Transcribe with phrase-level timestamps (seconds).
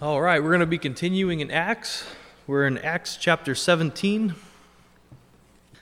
[0.00, 2.06] All right, we're going to be continuing in Acts.
[2.46, 4.32] We're in Acts chapter 17.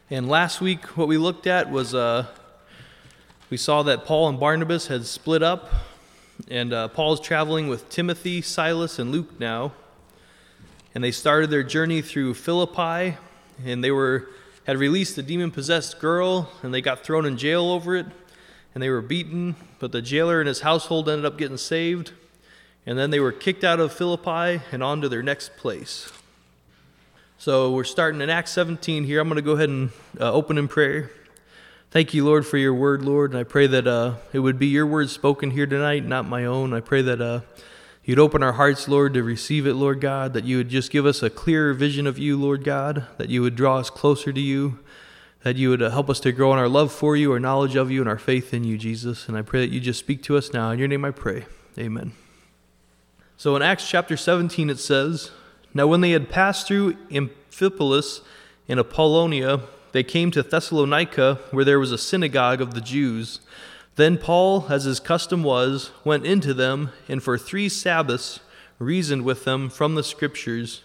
[0.08, 2.24] And last week, what we looked at was uh,
[3.50, 5.70] we saw that Paul and Barnabas had split up,
[6.48, 9.72] and uh, Paul's traveling with Timothy, Silas, and Luke now.
[10.94, 13.18] And they started their journey through Philippi,
[13.66, 14.30] and they were
[14.66, 18.06] had released a demon possessed girl, and they got thrown in jail over it,
[18.74, 22.12] and they were beaten, but the jailer and his household ended up getting saved.
[22.86, 26.10] And then they were kicked out of Philippi and on to their next place.
[27.36, 29.20] So we're starting in Acts 17 here.
[29.20, 29.90] I'm going to go ahead and
[30.20, 31.10] uh, open in prayer.
[31.90, 33.32] Thank you, Lord, for your word, Lord.
[33.32, 36.44] And I pray that uh, it would be your words spoken here tonight, not my
[36.44, 36.72] own.
[36.72, 37.40] I pray that uh,
[38.04, 41.06] you'd open our hearts, Lord, to receive it, Lord God, that you would just give
[41.06, 44.40] us a clearer vision of you, Lord God, that you would draw us closer to
[44.40, 44.78] you,
[45.42, 47.76] that you would uh, help us to grow in our love for you, our knowledge
[47.76, 49.28] of you, and our faith in you, Jesus.
[49.28, 50.70] And I pray that you just speak to us now.
[50.70, 51.46] In your name I pray.
[51.78, 52.12] Amen.
[53.38, 55.30] So in Acts chapter 17, it says,
[55.74, 58.22] Now when they had passed through Amphipolis
[58.66, 59.60] and Apollonia,
[59.92, 63.40] they came to Thessalonica, where there was a synagogue of the Jews.
[63.96, 68.40] Then Paul, as his custom was, went into them, and for three Sabbaths
[68.78, 70.82] reasoned with them from the Scriptures,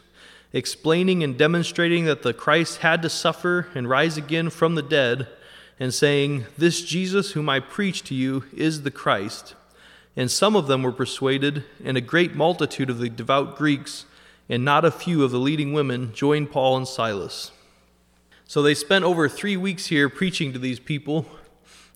[0.52, 5.28] explaining and demonstrating that the Christ had to suffer and rise again from the dead,
[5.80, 9.56] and saying, This Jesus whom I preach to you is the Christ.
[10.16, 14.06] And some of them were persuaded, and a great multitude of the devout Greeks,
[14.50, 17.52] and not a few of the leading women, joined Paul and Silas.
[18.46, 21.26] So they spent over three weeks here preaching to these people,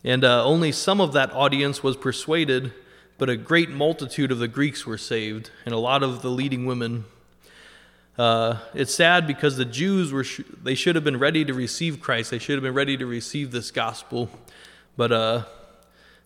[0.06, 2.72] and uh, only some of that audience was persuaded,
[3.18, 6.66] but a great multitude of the Greeks were saved, and a lot of the leading
[6.66, 7.04] women.
[8.18, 12.00] Uh, it's sad because the Jews were sh- they should have been ready to receive
[12.00, 12.32] Christ.
[12.32, 14.30] They should have been ready to receive this gospel,
[14.96, 15.44] but uh,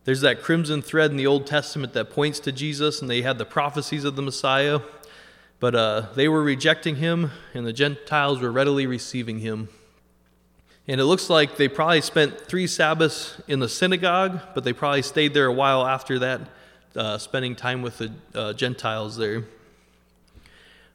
[0.04, 3.36] there's that crimson thread in the Old Testament that points to Jesus, and they had
[3.36, 4.80] the prophecies of the Messiah,
[5.58, 9.68] but uh, they were rejecting him, and the Gentiles were readily receiving him.
[10.88, 15.02] And it looks like they probably spent three Sabbaths in the synagogue, but they probably
[15.02, 16.40] stayed there a while after that,
[16.96, 19.44] uh, spending time with the uh, Gentiles there.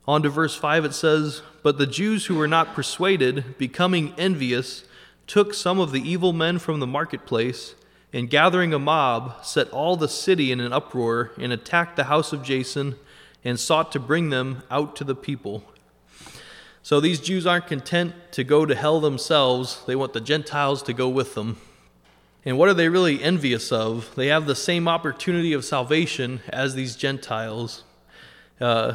[0.08, 4.84] On to verse 5, it says, But the Jews who were not persuaded, becoming envious,
[5.28, 7.75] took some of the evil men from the marketplace
[8.16, 12.31] and gathering a mob, set all the city in an uproar and attacked the house
[12.31, 12.96] of Jason
[13.44, 15.66] and sought to bring them out to the people.
[16.81, 20.94] So these Jews aren't content to go to hell themselves, they want the Gentiles to
[20.94, 21.58] go with them.
[22.46, 24.16] And what are they really envious of?
[24.16, 27.84] They have the same opportunity of salvation as these Gentiles.
[28.62, 28.94] Uh,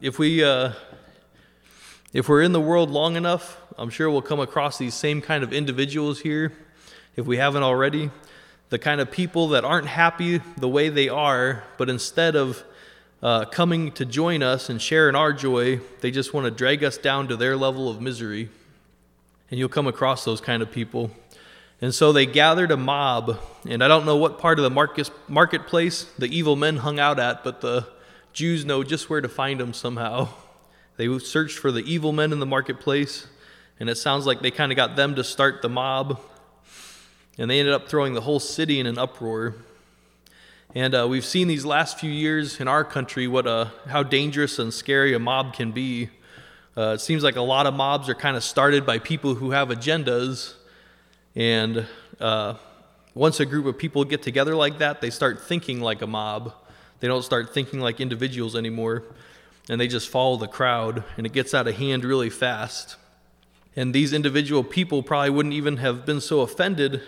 [0.00, 0.72] if we uh,
[2.14, 5.44] if we're in the world long enough, I'm sure we'll come across these same kind
[5.44, 6.54] of individuals here,
[7.16, 8.10] if we haven't already
[8.72, 12.64] the kind of people that aren't happy the way they are, but instead of
[13.22, 16.82] uh, coming to join us and share in our joy, they just want to drag
[16.82, 18.48] us down to their level of misery.
[19.50, 21.10] And you'll come across those kind of people.
[21.82, 23.38] And so they gathered a mob,
[23.68, 27.18] and I don't know what part of the market, marketplace the evil men hung out
[27.18, 27.86] at, but the
[28.32, 30.30] Jews know just where to find them somehow.
[30.96, 33.26] They searched for the evil men in the marketplace,
[33.78, 36.18] and it sounds like they kind of got them to start the mob
[37.38, 39.54] and they ended up throwing the whole city in an uproar.
[40.74, 44.02] And uh, we've seen these last few years in our country what a, uh, how
[44.02, 46.10] dangerous and scary a mob can be.
[46.76, 49.50] Uh, it seems like a lot of mobs are kind of started by people who
[49.50, 50.54] have agendas.
[51.34, 51.86] And
[52.20, 52.54] uh,
[53.14, 56.54] once a group of people get together like that, they start thinking like a mob.
[57.00, 59.04] They don't start thinking like individuals anymore.
[59.68, 62.96] And they just follow the crowd, and it gets out of hand really fast.
[63.76, 67.02] And these individual people probably wouldn't even have been so offended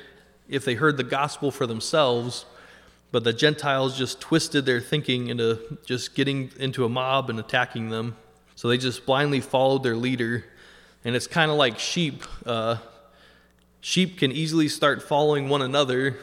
[0.49, 2.45] if they heard the gospel for themselves,
[3.11, 7.91] but the Gentiles just twisted their thinking into just getting into a mob and attacking
[7.91, 8.17] them.
[8.57, 10.45] So they just blindly followed their leader.
[11.05, 12.25] And it's kind of like sheep.
[12.47, 12.79] Uh,
[13.81, 16.17] sheep can easily start following one another,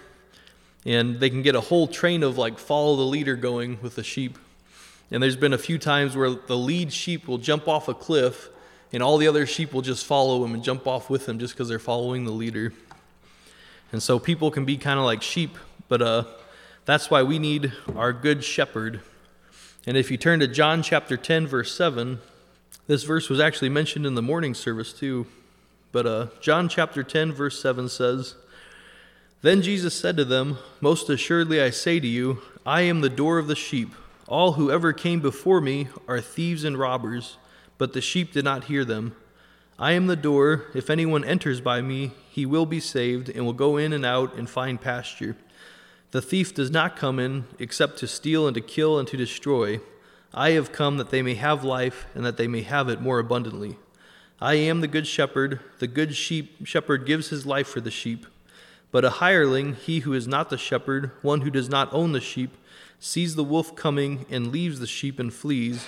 [0.86, 4.04] and they can get a whole train of like follow the leader going with the
[4.04, 4.38] sheep.
[5.12, 8.50] And there's been a few times where the lead sheep will jump off a cliff,
[8.92, 11.54] and all the other sheep will just follow him and jump off with him just
[11.54, 12.74] because they're following the leader.
[13.92, 15.58] And so people can be kind of like sheep,
[15.88, 16.24] but uh,
[16.86, 19.02] that's why we need our good shepherd.
[19.86, 22.20] And if you turn to John chapter 10, verse 7,
[22.88, 25.28] this verse was actually mentioned in the morning service too.
[25.92, 28.36] But uh, John chapter 10, verse 7 says,
[29.42, 33.38] Then Jesus said to them, Most assuredly I say to you, I am the door
[33.38, 33.94] of the sheep.
[34.28, 37.38] All who ever came before me are thieves and robbers,
[37.78, 39.16] but the sheep did not hear them.
[39.82, 40.66] I am the door.
[40.76, 44.36] If anyone enters by me, he will be saved and will go in and out
[44.36, 45.36] and find pasture.
[46.12, 49.82] The thief does not come in except to steal and to kill and to destroy.
[50.36, 53.18] I have come that they may have life and that they may have it more
[53.18, 53.80] abundantly.
[54.40, 55.60] I am the good shepherd.
[55.80, 58.28] The good sheep shepherd gives his life for the sheep.
[58.92, 62.22] But a hireling, he who is not the shepherd, one who does not own the
[62.22, 62.56] sheep,
[63.00, 65.88] sees the wolf coming and leaves the sheep and flees,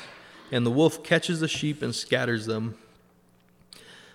[0.51, 2.75] and the wolf catches the sheep and scatters them.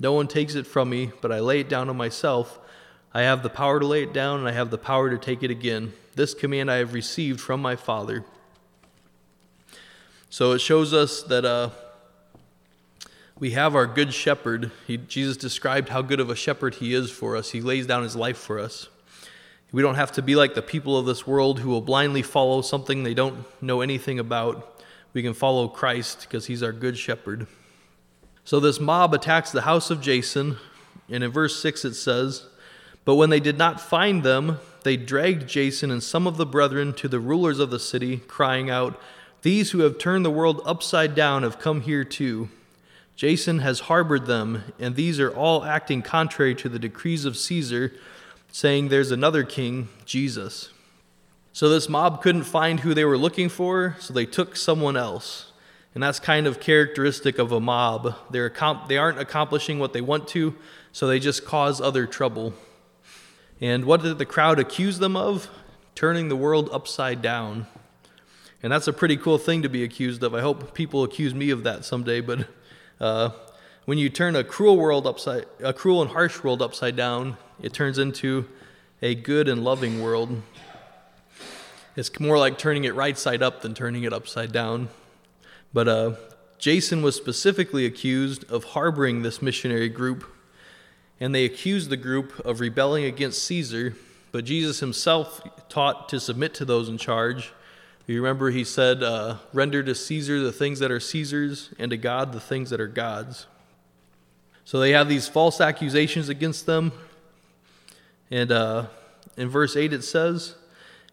[0.00, 2.58] No one takes it from me, but I lay it down on myself.
[3.12, 5.42] I have the power to lay it down, and I have the power to take
[5.42, 5.92] it again.
[6.14, 8.24] This command I have received from my Father.
[10.30, 11.70] So it shows us that uh,
[13.38, 14.70] we have our good shepherd.
[14.86, 17.50] He, Jesus described how good of a shepherd he is for us.
[17.50, 18.88] He lays down his life for us.
[19.72, 22.62] We don't have to be like the people of this world who will blindly follow
[22.62, 24.82] something they don't know anything about.
[25.12, 27.46] We can follow Christ because he's our good shepherd.
[28.48, 30.56] So this mob attacks the house of Jason,
[31.10, 32.46] and in verse 6 it says,
[33.04, 36.94] But when they did not find them, they dragged Jason and some of the brethren
[36.94, 38.98] to the rulers of the city, crying out,
[39.42, 42.48] these who have turned the world upside down have come here too.
[43.16, 47.92] Jason has harbored them, and these are all acting contrary to the decrees of Caesar,
[48.50, 50.70] saying there's another king, Jesus.
[51.52, 55.47] So this mob couldn't find who they were looking for, so they took someone else.
[55.98, 58.14] And that's kind of characteristic of a mob.
[58.30, 58.52] They're,
[58.86, 60.54] they aren't accomplishing what they want to,
[60.92, 62.54] so they just cause other trouble.
[63.60, 65.48] And what did the crowd accuse them of?
[65.96, 67.66] Turning the world upside down.
[68.62, 70.36] And that's a pretty cool thing to be accused of.
[70.36, 72.20] I hope people accuse me of that someday.
[72.20, 72.46] But
[73.00, 73.30] uh,
[73.84, 77.72] when you turn a cruel world upside, a cruel and harsh world upside down, it
[77.72, 78.46] turns into
[79.02, 80.42] a good and loving world.
[81.96, 84.90] It's more like turning it right side up than turning it upside down.
[85.72, 86.12] But uh,
[86.58, 90.24] Jason was specifically accused of harboring this missionary group,
[91.20, 93.94] and they accused the group of rebelling against Caesar.
[94.32, 97.52] But Jesus himself taught to submit to those in charge
[98.08, 101.98] you remember he said, uh, Render to Caesar the things that are Caesar's, and to
[101.98, 103.46] God the things that are God's.
[104.64, 106.90] So they have these false accusations against them.
[108.30, 108.86] And uh,
[109.36, 110.54] in verse 8 it says,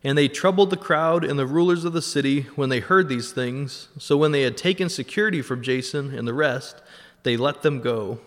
[0.06, 3.31] And they troubled the crowd and the rulers of the city when they heard these
[3.31, 3.88] things.
[3.98, 6.80] So when they had taken security from Jason and the rest,
[7.24, 8.19] they let them go.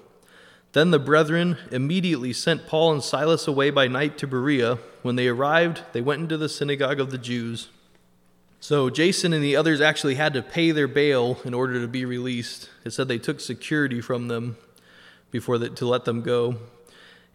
[0.72, 4.80] Then the brethren immediately sent Paul and Silas away by night to Berea.
[5.02, 7.68] When they arrived, they went into the synagogue of the Jews.
[8.58, 12.04] So Jason and the others actually had to pay their bail in order to be
[12.04, 12.70] released.
[12.84, 14.56] It said they took security from them
[15.30, 16.56] before the, to let them go.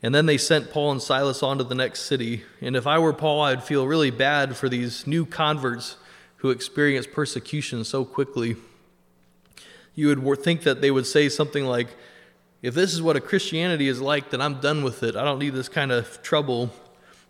[0.04, 2.44] And then they sent Paul and Silas on to the next city.
[2.60, 5.96] And if I were Paul, I'd feel really bad for these new converts
[6.38, 8.58] who experience persecution so quickly.
[9.96, 11.88] You would think that they would say something like,
[12.62, 15.16] if this is what a Christianity is like, then I'm done with it.
[15.16, 16.70] I don't need this kind of trouble.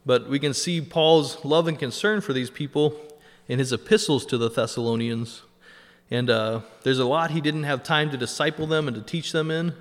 [0.04, 3.00] But we can see Paul's love and concern for these people
[3.48, 5.44] in his epistles to the Thessalonians.
[6.10, 9.32] And uh, there's a lot he didn't have time to disciple them and to teach
[9.32, 9.74] them in.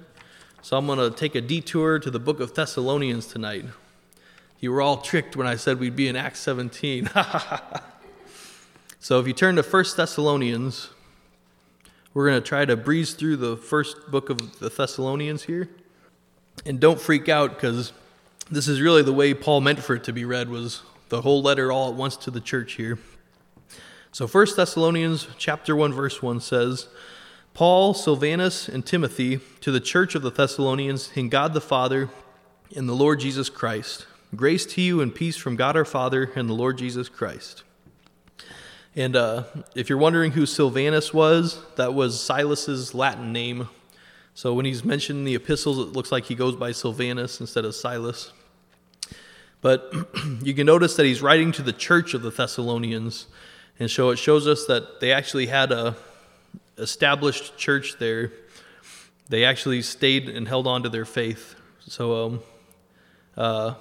[0.65, 3.65] So I'm going to take a detour to the book of Thessalonians tonight.
[4.61, 7.11] You were all tricked when I said we'd be in Acts 17.
[9.01, 10.91] so if you turn to 1 Thessalonians,
[12.15, 15.69] we're going to try to breeze through the first book of the Thessalonians here.
[16.65, 17.93] And don't freak out because
[18.49, 21.43] this is really the way Paul meant for it to be read was the whole
[21.43, 23.01] letter all at once to the church here.
[24.13, 26.87] So 1 Thessalonians chapter 1 verse 1 says,
[27.55, 32.09] Paul, Silvanus, and Timothy to the church of the Thessalonians in God the Father
[32.75, 34.07] and the Lord Jesus Christ.
[34.35, 37.63] Grace to you and peace from God our Father and the Lord Jesus Christ.
[38.97, 39.45] And uh,
[39.75, 43.69] if you're wondering who Silvanus was, that was Silas's Latin name.
[44.33, 47.67] So when he's mentioned in the epistles, it looks like he goes by Silvanus instead
[47.67, 48.33] of Silas.
[49.61, 49.93] But
[50.43, 53.27] you can notice that he's writing to the church of the Thessalonians.
[53.79, 55.97] And so it shows us that they actually had a
[56.79, 58.33] established church there.
[59.29, 61.55] They actually stayed and held on to their faith.
[61.81, 62.41] So, um,
[63.37, 63.75] uh,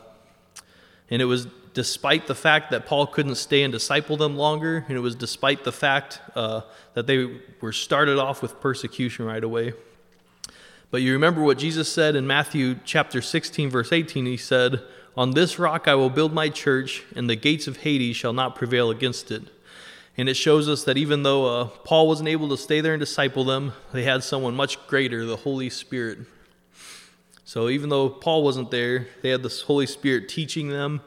[1.09, 4.97] and it was despite the fact that Paul couldn't stay and disciple them longer, and
[4.97, 6.61] it was despite the fact uh,
[6.93, 9.73] that they were started off with persecution right away.
[10.89, 14.25] But you remember what Jesus said in Matthew chapter 16, verse 18.
[14.25, 14.81] He said,
[15.15, 18.55] On this rock I will build my church, and the gates of Hades shall not
[18.55, 19.43] prevail against it.
[20.17, 22.99] And it shows us that even though uh, Paul wasn't able to stay there and
[22.99, 26.19] disciple them, they had someone much greater, the Holy Spirit.
[27.45, 31.01] So even though Paul wasn't there, they had the Holy Spirit teaching them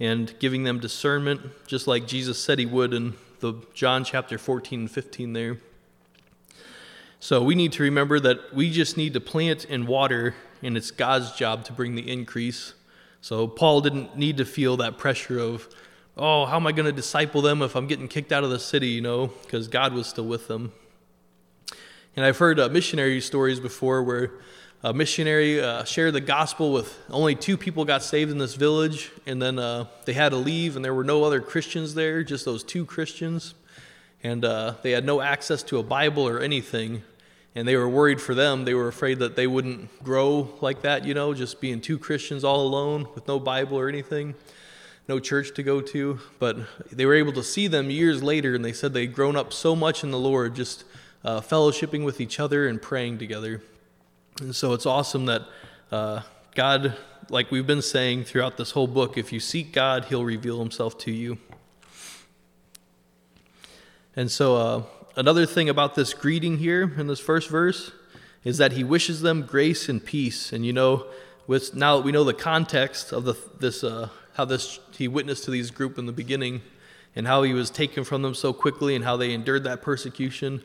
[0.00, 4.80] and giving them discernment, just like Jesus said he would in the John chapter 14
[4.80, 5.58] and 15 there.
[7.20, 10.90] So we need to remember that we just need to plant and water, and it's
[10.90, 12.74] God's job to bring the increase.
[13.20, 15.68] So Paul didn't need to feel that pressure of,
[16.16, 18.58] oh, how am I going to disciple them if I'm getting kicked out of the
[18.58, 20.72] city, you know, because God was still with them.
[22.16, 24.32] And I've heard uh, missionary stories before where
[24.82, 29.10] a missionary uh, shared the gospel with only two people got saved in this village,
[29.26, 32.44] and then uh, they had to leave, and there were no other Christians there, just
[32.44, 33.54] those two Christians.
[34.22, 37.02] And uh, they had no access to a Bible or anything
[37.54, 38.64] and they were worried for them.
[38.64, 42.42] They were afraid that they wouldn't grow like that, you know, just being two Christians
[42.42, 44.34] all alone with no Bible or anything,
[45.08, 46.20] no church to go to.
[46.38, 46.58] But
[46.90, 49.74] they were able to see them years later, and they said they'd grown up so
[49.76, 50.84] much in the Lord, just
[51.24, 53.62] uh, fellowshipping with each other and praying together.
[54.40, 55.42] And so it's awesome that
[55.92, 56.22] uh,
[56.54, 56.96] God,
[57.28, 60.98] like we've been saying throughout this whole book, if you seek God, He'll reveal Himself
[60.98, 61.38] to you.
[64.16, 64.82] And so uh,
[65.16, 67.90] another thing about this greeting here in this first verse
[68.44, 70.52] is that he wishes them grace and peace.
[70.52, 71.06] And you know,
[71.46, 75.44] with now that we know the context of the, this, uh, how this he witnessed
[75.44, 76.62] to these group in the beginning,
[77.16, 80.62] and how he was taken from them so quickly, and how they endured that persecution.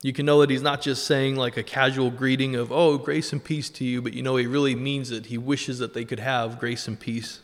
[0.00, 3.32] You can know that he's not just saying like a casual greeting of "Oh, grace
[3.32, 5.26] and peace to you," but you know he really means it.
[5.26, 7.40] He wishes that they could have grace and peace.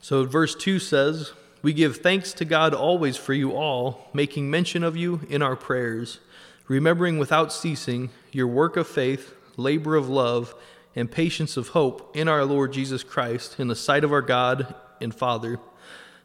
[0.00, 1.32] So verse two says.
[1.62, 5.56] We give thanks to God always for you all, making mention of you in our
[5.56, 6.20] prayers,
[6.68, 10.54] remembering without ceasing your work of faith, labor of love,
[10.96, 14.74] and patience of hope in our Lord Jesus Christ, in the sight of our God
[15.00, 15.60] and Father,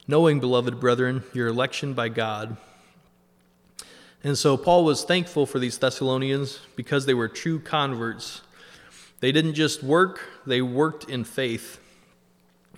[0.08, 2.58] knowing, beloved brethren, your election by God.
[4.24, 8.42] And so Paul was thankful for these Thessalonians because they were true converts.
[9.20, 11.80] They didn't just work, they worked in faith.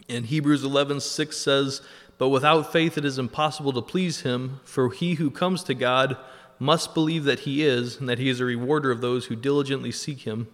[0.09, 1.81] In Hebrews 11 6 says,
[2.17, 6.17] but without faith it is impossible to please him, for he who comes to God
[6.59, 9.91] must believe that he is, and that he is a rewarder of those who diligently
[9.91, 10.47] seek him.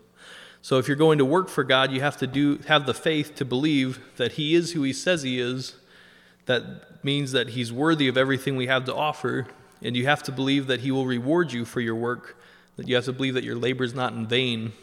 [0.61, 3.35] So if you're going to work for God, you have to do have the faith
[3.35, 5.75] to believe that he is who he says he is.
[6.45, 9.47] That means that he's worthy of everything we have to offer,
[9.81, 12.41] and you have to believe that he will reward you for your work.
[12.75, 14.73] That you have to believe that your labor is not in vain.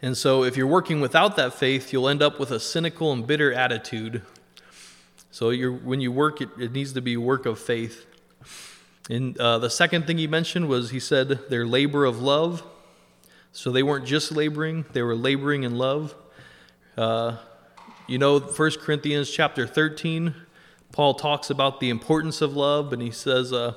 [0.00, 3.26] And so if you're working without that faith, you'll end up with a cynical and
[3.26, 4.22] bitter attitude
[5.32, 8.04] so when you work, it, it, needs to be work of faith.
[9.08, 12.62] And uh, the second thing he mentioned was he said their labor of love.
[13.52, 16.14] So they weren't just laboring; they were laboring in love.
[16.96, 17.36] Uh,
[18.06, 20.34] you know, 1 Corinthians chapter 13,
[20.90, 23.74] Paul talks about the importance of love, and he says uh,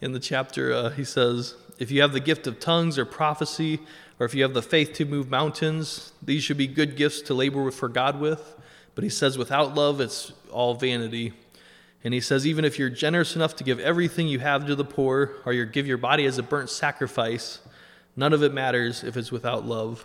[0.00, 3.80] in the chapter, uh, he says, if you have the gift of tongues or prophecy,
[4.18, 7.34] or if you have the faith to move mountains, these should be good gifts to
[7.34, 8.54] labor for God with.
[8.94, 11.34] But he says, without love, it's all vanity.
[12.02, 14.84] And he says, even if you're generous enough to give everything you have to the
[14.84, 17.60] poor, or you give your body as a burnt sacrifice,
[18.16, 20.04] none of it matters if it's without love.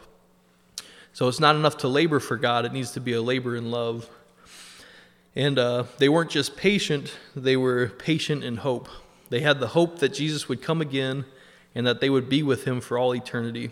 [1.13, 3.71] So it's not enough to labor for God, it needs to be a labor in
[3.71, 4.09] love.
[5.35, 8.89] And uh, they weren't just patient, they were patient in hope.
[9.29, 11.25] They had the hope that Jesus would come again
[11.73, 13.71] and that they would be with him for all eternity.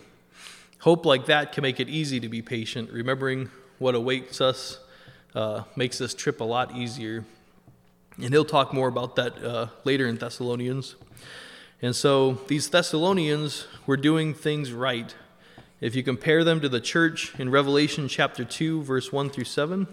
[0.80, 4.78] Hope like that can make it easy to be patient, remembering what awaits us
[5.34, 7.24] uh, makes this trip a lot easier.
[8.16, 10.96] And he'll talk more about that uh, later in Thessalonians.
[11.82, 15.14] And so these Thessalonians were doing things right.
[15.80, 19.86] If you compare them to the church in Revelation chapter 2, verse 1 through 7,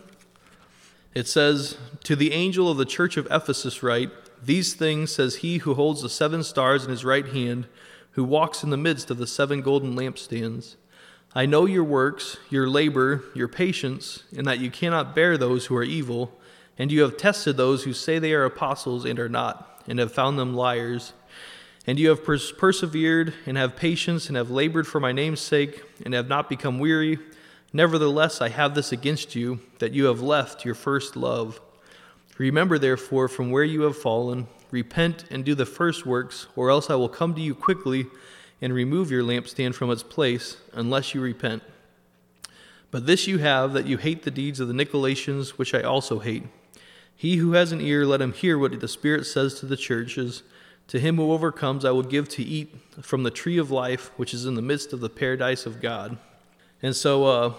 [1.14, 4.12] it says, To the angel of the church of Ephesus write,
[4.44, 7.68] These things says he who holds the seven stars in his right hand,
[8.12, 10.76] who walks in the midst of the seven golden lampstands.
[11.34, 15.76] I know your works, your labor, your patience, and that you cannot bear those who
[15.78, 16.38] are evil,
[16.78, 20.12] and you have tested those who say they are apostles and are not, and have
[20.12, 21.14] found them liars.
[21.88, 25.82] And you have pers- persevered, and have patience, and have labored for my name's sake,
[26.06, 27.18] and have not become weary.
[27.72, 31.62] Nevertheless, I have this against you, that you have left your first love.
[32.38, 36.90] Remember, therefore, from where you have fallen, repent and do the first works, or else
[36.90, 38.08] I will come to you quickly
[38.62, 41.64] and remove your lampstand from its place unless you repent.
[42.92, 46.20] But this you have that you hate the deeds of the Nicolaitans, which I also
[46.20, 46.44] hate.
[47.16, 50.44] He who has an ear, let him hear what the Spirit says to the churches.
[50.88, 54.34] To him who overcomes, I will give to eat from the tree of life, which
[54.34, 56.18] is in the midst of the paradise of God.
[56.82, 57.54] And so, uh,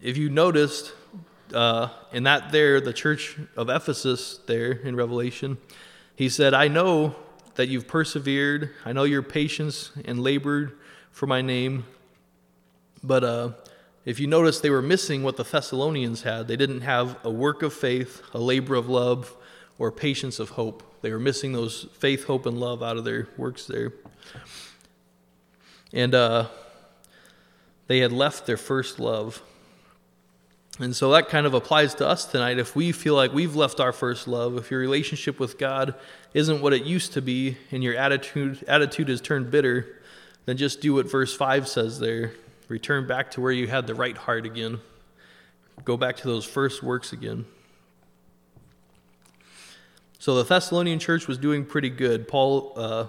[0.00, 0.92] if you noticed,
[1.52, 5.58] uh, in that there, the church of Ephesus, there in Revelation,
[6.14, 7.14] he said, I know
[7.56, 8.70] that you've persevered.
[8.84, 10.78] I know your patience and labored
[11.10, 11.84] for my name.
[13.02, 13.50] But uh,
[14.04, 16.48] if you notice, they were missing what the Thessalonians had.
[16.48, 19.34] They didn't have a work of faith, a labor of love,
[19.78, 20.82] or patience of hope.
[21.02, 23.92] They were missing those faith, hope, and love out of their works there.
[25.92, 26.48] And uh,
[27.86, 29.42] they had left their first love.
[30.78, 32.58] And so that kind of applies to us tonight.
[32.58, 35.94] If we feel like we've left our first love, if your relationship with God
[36.34, 40.02] isn't what it used to be, and your attitude attitude has turned bitter,
[40.44, 42.32] then just do what verse 5 says there.
[42.68, 44.80] Return back to where you had the right heart again.
[45.84, 47.46] Go back to those first works again.
[50.26, 52.26] So the Thessalonian church was doing pretty good.
[52.26, 53.06] Paul uh,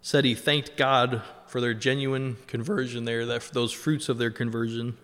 [0.00, 4.96] said he thanked God for their genuine conversion there, that those fruits of their conversion.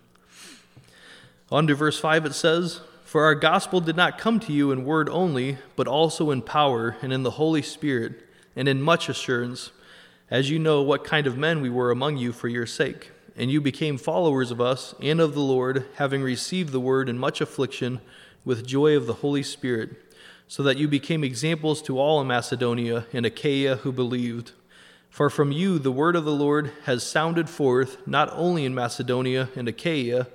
[1.50, 4.84] On to verse 5, it says, For our gospel did not come to you in
[4.84, 8.12] word only, but also in power and in the Holy Spirit
[8.54, 9.72] and in much assurance,
[10.30, 13.10] as you know what kind of men we were among you for your sake.
[13.34, 17.18] And you became followers of us and of the Lord, having received the word in
[17.18, 18.00] much affliction
[18.44, 19.96] with joy of the Holy Spirit,
[20.50, 24.50] so that you became examples to all in Macedonia and Achaia who believed.
[25.08, 29.48] For from you the word of the Lord has sounded forth, not only in Macedonia
[29.54, 30.26] and Achaia,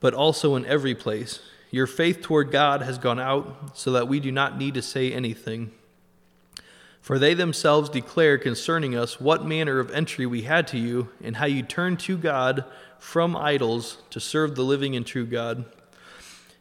[0.00, 1.38] but also in every place.
[1.70, 5.12] Your faith toward God has gone out, so that we do not need to say
[5.12, 5.70] anything.
[7.00, 11.36] For they themselves declare concerning us what manner of entry we had to you, and
[11.36, 12.64] how you turned to God
[12.98, 15.64] from idols to serve the living and true God,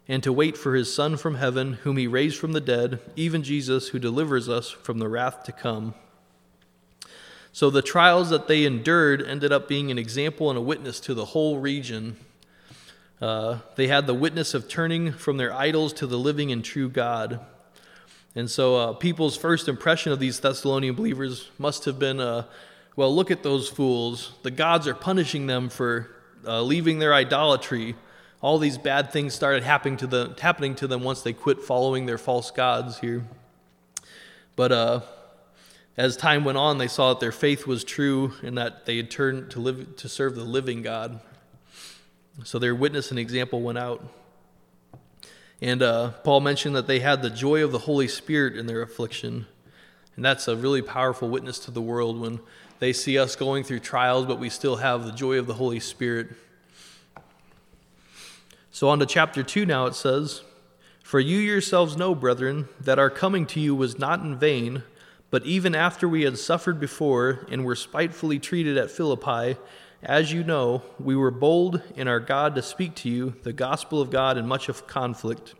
[0.08, 3.44] and to wait for his Son from heaven, whom he raised from the dead, even
[3.44, 5.94] Jesus, who delivers us from the wrath to come.
[7.52, 11.14] So the trials that they endured ended up being an example and a witness to
[11.14, 12.16] the whole region.
[13.20, 16.90] Uh, they had the witness of turning from their idols to the living and true
[16.90, 17.40] God.
[18.36, 22.44] And so uh, people's first impression of these Thessalonian believers must have been uh,
[22.98, 24.32] well, look at those fools.
[24.42, 26.10] The gods are punishing them for
[26.44, 27.96] uh, leaving their idolatry.
[28.42, 32.06] All these bad things started happening to, the, happening to them once they quit following
[32.06, 33.26] their false gods here.
[34.56, 35.02] But uh,
[35.98, 39.10] as time went on, they saw that their faith was true and that they had
[39.10, 41.20] turned to live to serve the living God.
[42.44, 44.04] So their witness and example went out.
[45.60, 48.84] And uh, Paul mentioned that they had the joy of the Holy Spirit in their
[48.84, 49.48] affliction.
[50.16, 52.40] And that's a really powerful witness to the world when
[52.78, 55.80] they see us going through trials, but we still have the joy of the Holy
[55.80, 56.30] Spirit.
[58.78, 60.44] So, on to chapter 2 now, it says,
[61.02, 64.84] For you yourselves know, brethren, that our coming to you was not in vain.
[65.32, 69.58] But even after we had suffered before and were spitefully treated at Philippi,
[70.04, 74.00] as you know, we were bold in our God to speak to you the gospel
[74.00, 75.56] of God in much of conflict.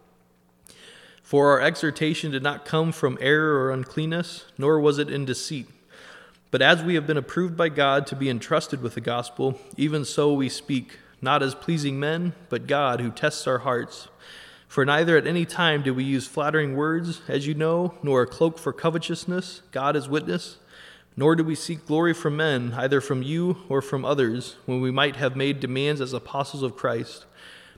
[1.24, 5.68] For our exhortation did not come from error or uncleanness, nor was it in deceit.
[6.52, 10.06] But as we have been approved by God to be entrusted with the gospel, even
[10.06, 14.08] so we speak, not as pleasing men, but God who tests our hearts.
[14.68, 18.28] For neither at any time do we use flattering words, as you know, nor a
[18.28, 20.58] cloak for covetousness, God is witness.
[21.16, 24.92] Nor do we seek glory from men, either from you or from others, when we
[24.92, 27.26] might have made demands as apostles of Christ.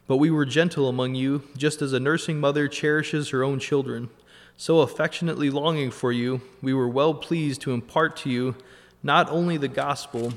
[0.08, 4.10] But we were gentle among you, just as a nursing mother cherishes her own children.
[4.58, 8.56] So affectionately longing for you, we were well pleased to impart to you
[9.02, 10.34] not only the gospel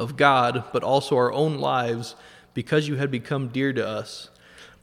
[0.00, 2.14] of God, but also our own lives,
[2.54, 4.30] because you had become dear to us.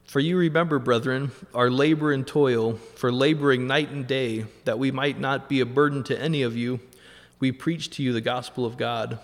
[0.06, 4.92] For you remember, brethren, our labor and toil, for laboring night and day, that we
[4.92, 6.80] might not be a burden to any of you,
[7.40, 9.20] we preach to you the gospel of God.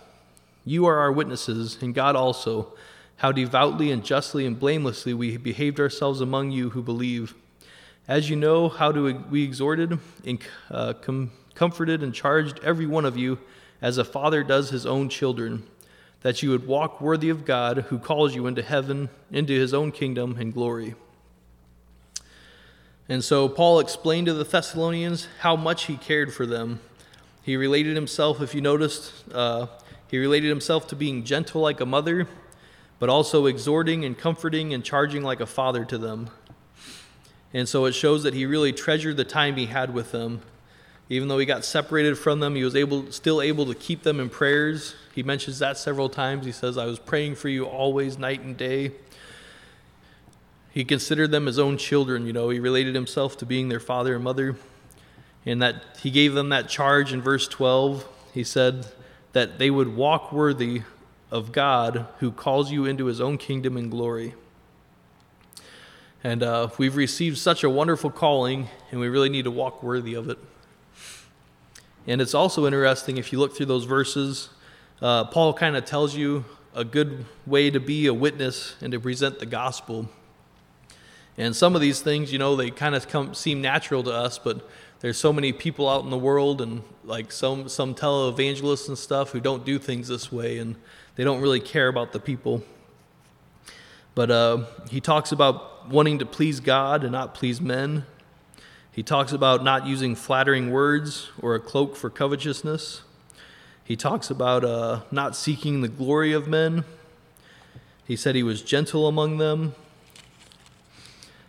[0.66, 2.74] You are our witnesses, and God also,
[3.18, 7.36] how devoutly and justly and blamelessly we behaved ourselves among you who believe.
[8.08, 10.40] As you know, how do we exhorted and
[10.72, 13.38] uh, com- comforted and charged every one of you
[13.82, 15.64] as a father does his own children
[16.24, 19.92] that you would walk worthy of God who calls you into heaven, into his own
[19.92, 20.96] kingdom and glory.
[23.10, 26.80] And so Paul explained to the Thessalonians how much he cared for them.
[27.44, 29.68] He related himself, if you noticed, uh,
[30.08, 32.28] he related himself to being gentle like a mother,
[33.00, 36.30] but also exhorting and comforting and charging like a father to them.
[37.54, 40.42] And so it shows that he really treasured the time he had with them
[41.10, 44.20] even though he got separated from them, he was able, still able to keep them
[44.20, 44.96] in prayers.
[45.14, 46.46] He mentions that several times.
[46.46, 48.92] He says, I was praying for you always, night and day.
[50.72, 52.26] He considered them his own children.
[52.26, 54.56] You know, he related himself to being their father and mother.
[55.46, 58.08] And that he gave them that charge in verse 12.
[58.34, 58.88] He said
[59.34, 60.84] that they would walk worthy
[61.30, 64.36] of God who calls you into his own kingdom and glory.
[66.24, 70.14] And uh, we've received such a wonderful calling, and we really need to walk worthy
[70.14, 70.40] of it.
[72.08, 74.50] And it's also interesting if you look through those verses,
[75.02, 79.00] uh, Paul kind of tells you a good way to be a witness and to
[79.00, 80.10] present the gospel.
[81.38, 84.38] And some of these things, you know, they kind of come seem natural to us,
[84.38, 84.68] but
[85.00, 89.32] there's so many people out in the world and like some some televangelists and stuff
[89.32, 90.76] who don't do things this way and
[91.16, 92.64] they don't really care about the people.
[94.16, 98.06] But uh, he talks about wanting to please God and not please men.
[98.94, 103.02] He talks about not using flattering words or a cloak for covetousness.
[103.84, 106.86] He talks about uh, not seeking the glory of men.
[108.06, 109.74] He said he was gentle among them.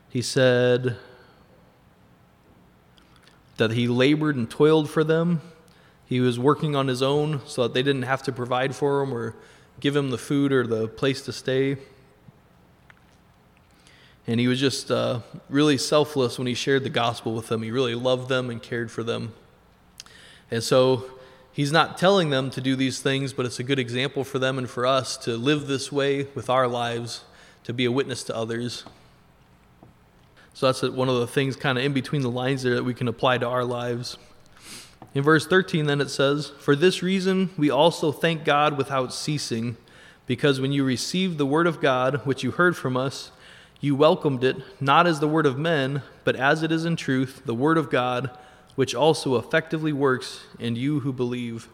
[0.09, 0.97] He said
[3.59, 5.43] that he labored and toiled for them.
[6.07, 9.13] He was working on his own so that they didn't have to provide for him
[9.13, 9.37] or
[9.81, 11.77] give him the food or the place to stay.
[14.27, 17.63] And he was just uh, really selfless when he shared the gospel with them.
[17.63, 19.35] He really loved them and cared for them.
[20.51, 21.05] And so
[21.53, 24.57] he's not telling them to do these things, but it's a good example for them
[24.57, 27.25] and for us to live this way with our lives,
[27.65, 28.85] to be a witness to others.
[30.55, 32.95] So that's one of the things kind of in between the lines there that we
[32.95, 34.17] can apply to our lives.
[35.13, 39.77] In verse 13, then it says, For this reason we also thank God without ceasing,
[40.27, 43.31] because when you received the word of God, which you heard from us,
[43.85, 47.43] you welcomed it, not as the word of men, but as it is in truth,
[47.45, 48.31] the word of God,
[48.77, 51.69] which also effectively works in you who believe.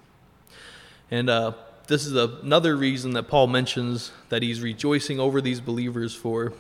[1.09, 1.53] And uh,
[1.87, 6.53] this is another reason that Paul mentions that he's rejoicing over these believers for.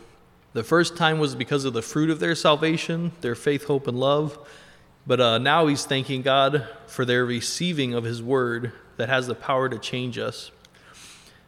[0.53, 3.99] The first time was because of the fruit of their salvation, their faith, hope, and
[3.99, 4.39] love.
[5.05, 9.35] But uh, now he's thanking God for their receiving of his word that has the
[9.35, 10.53] power to change us.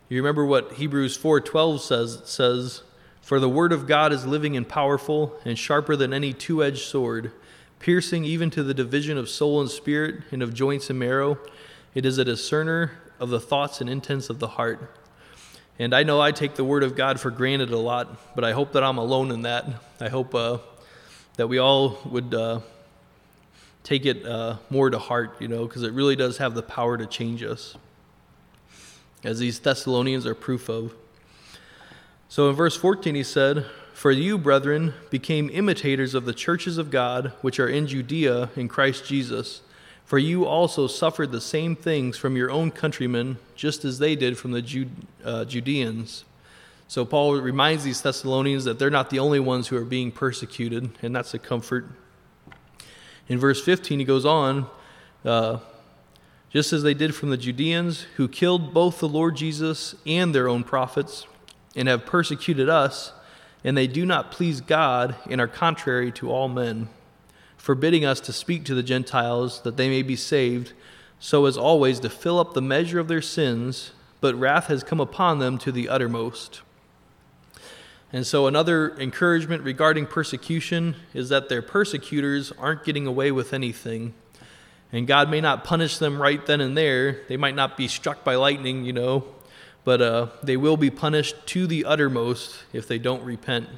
[0.09, 2.83] You remember what Hebrews 4:12 says says,
[3.33, 7.33] "For the word of God is living and powerful and sharper than any two-edged sword,
[7.79, 11.39] piercing even to the division of soul and spirit and of joints and marrow.
[11.95, 14.95] It is a discerner of the thoughts and intents of the heart."
[15.79, 18.53] And I know I take the Word of God for granted a lot, but I
[18.53, 19.65] hope that I'm alone in that.
[19.99, 20.59] I hope uh,
[21.39, 22.61] that we all would uh,
[23.83, 26.99] take it uh, more to heart, you know, because it really does have the power
[26.99, 27.77] to change us,
[29.25, 30.93] as these Thessalonians are proof of.
[32.33, 36.91] So in verse 14, he said, For you, brethren, became imitators of the churches of
[36.91, 39.61] God which are in Judea in Christ Jesus
[40.13, 44.37] for you also suffered the same things from your own countrymen, just as they did
[44.37, 44.91] from the Jude,
[45.25, 46.27] uh, Judeans.
[46.87, 50.91] So Paul reminds these Thessalonians that they're not the only ones who are being persecuted,
[51.01, 51.87] and that's a comfort.
[53.27, 54.67] In verse 15, he goes on,
[55.25, 55.61] uh,
[56.51, 60.47] just as they did from the Judeans, who killed both the Lord Jesus and their
[60.47, 61.27] own prophets,
[61.75, 63.13] and have persecuted us,
[63.65, 66.89] and they do not please God and are contrary to all men
[67.63, 70.73] forbidding us to speak to the Gentiles that they may be saved,
[71.21, 74.99] so as always to fill up the measure of their sins, but wrath has come
[74.99, 76.61] upon them to the uttermost.
[78.13, 84.13] And so, another encouragement regarding persecution is that their persecutors aren't getting away with anything.
[84.91, 87.21] And God may not punish them right then and there.
[87.29, 89.25] They might not be struck by lightning, you know,
[89.85, 93.69] but uh, they will be punished to the uttermost if they don't repent.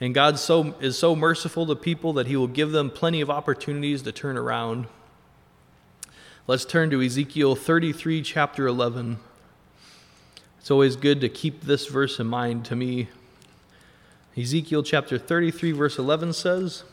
[0.00, 3.30] And God so, is so merciful to people that He will give them plenty of
[3.30, 4.86] opportunities to turn around.
[6.46, 9.18] Let's turn to Ezekiel 33, chapter 11.
[10.58, 13.08] It's always good to keep this verse in mind to me.
[14.36, 16.84] Ezekiel chapter 33, verse 11 says,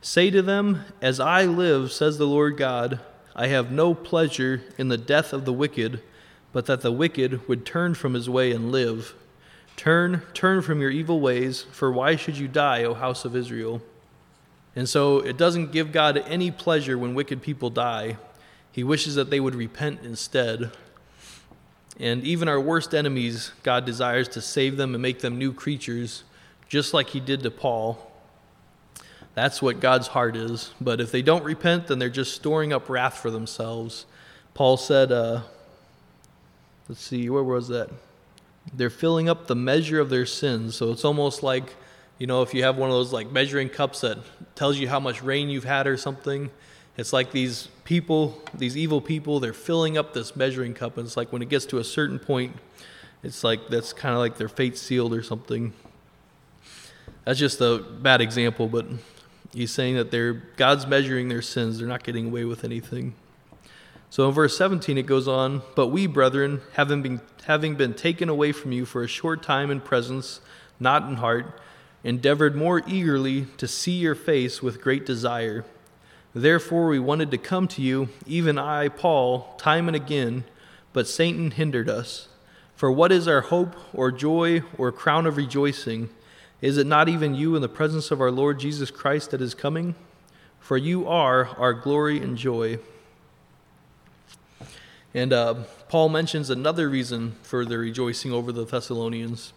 [0.00, 3.00] Say to them, As I live, says the Lord God,
[3.36, 6.02] I have no pleasure in the death of the wicked,
[6.52, 9.14] but that the wicked would turn from his way and live.
[9.76, 13.80] Turn, turn from your evil ways, for why should you die, O house of Israel?
[14.76, 18.16] And so it doesn't give God any pleasure when wicked people die.
[18.72, 20.70] He wishes that they would repent instead.
[21.98, 26.24] And even our worst enemies, God desires to save them and make them new creatures,
[26.68, 28.10] just like He did to Paul.
[29.34, 30.72] That's what God's heart is.
[30.80, 34.06] But if they don't repent, then they're just storing up wrath for themselves.
[34.54, 35.42] Paul said, uh,
[36.90, 37.90] let's see, where was that?
[38.74, 40.76] they're filling up the measure of their sins.
[40.76, 41.74] So it's almost like,
[42.18, 44.18] you know, if you have one of those like measuring cups that
[44.54, 46.50] tells you how much rain you've had or something,
[46.96, 50.98] it's like these people, these evil people, they're filling up this measuring cup.
[50.98, 52.56] And it's like when it gets to a certain point,
[53.22, 55.72] it's like that's kind of like their fate sealed or something.
[57.24, 58.86] That's just a bad example, but
[59.52, 61.78] he's saying that they're God's measuring their sins.
[61.78, 63.14] They're not getting away with anything.
[64.10, 68.28] So in verse 17 it goes on, But we, brethren, having been, having been taken
[68.28, 70.40] away from you for a short time in presence,
[70.80, 71.60] not in heart,
[72.02, 75.64] endeavored more eagerly to see your face with great desire.
[76.34, 80.44] Therefore, we wanted to come to you, even I, Paul, time and again,
[80.92, 82.26] but Satan hindered us.
[82.74, 86.08] For what is our hope, or joy, or crown of rejoicing?
[86.60, 89.54] Is it not even you in the presence of our Lord Jesus Christ that is
[89.54, 89.94] coming?
[90.58, 92.78] For you are our glory and joy.
[95.14, 95.54] And uh,
[95.88, 99.52] Paul mentions another reason for the rejoicing over the Thessalonians.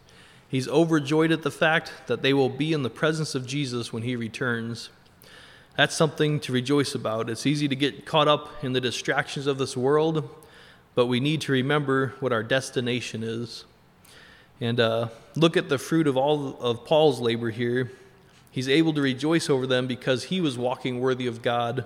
[0.49, 4.03] He's overjoyed at the fact that they will be in the presence of Jesus when
[4.03, 4.89] he returns.
[5.77, 7.29] That's something to rejoice about.
[7.29, 10.29] It's easy to get caught up in the distractions of this world
[10.95, 13.65] but we need to remember what our destination is.
[14.61, 17.91] And uh, look at the fruit of all of Paul's labor here.
[18.51, 21.85] He's able to rejoice over them because he was walking worthy of God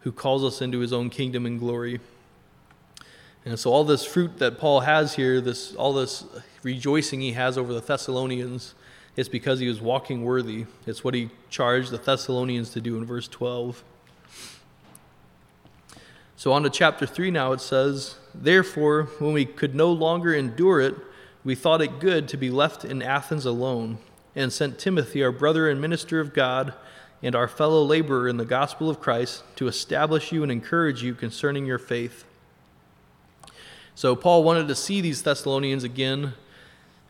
[0.00, 2.00] who calls us into his own kingdom and glory.
[3.44, 6.24] And so all this fruit that Paul has here, this all this
[6.62, 8.74] rejoicing he has over the Thessalonians,
[9.16, 10.66] it's because he was walking worthy.
[10.86, 13.84] It's what he charged the Thessalonians to do in verse 12.
[16.36, 20.80] So on to chapter 3 now it says, Therefore, when we could no longer endure
[20.80, 20.94] it,
[21.44, 23.98] we thought it good to be left in Athens alone,
[24.34, 26.74] and sent Timothy, our brother and minister of God,
[27.22, 31.14] and our fellow laborer in the gospel of Christ, to establish you and encourage you
[31.14, 32.24] concerning your faith.
[33.96, 36.34] So Paul wanted to see these Thessalonians again,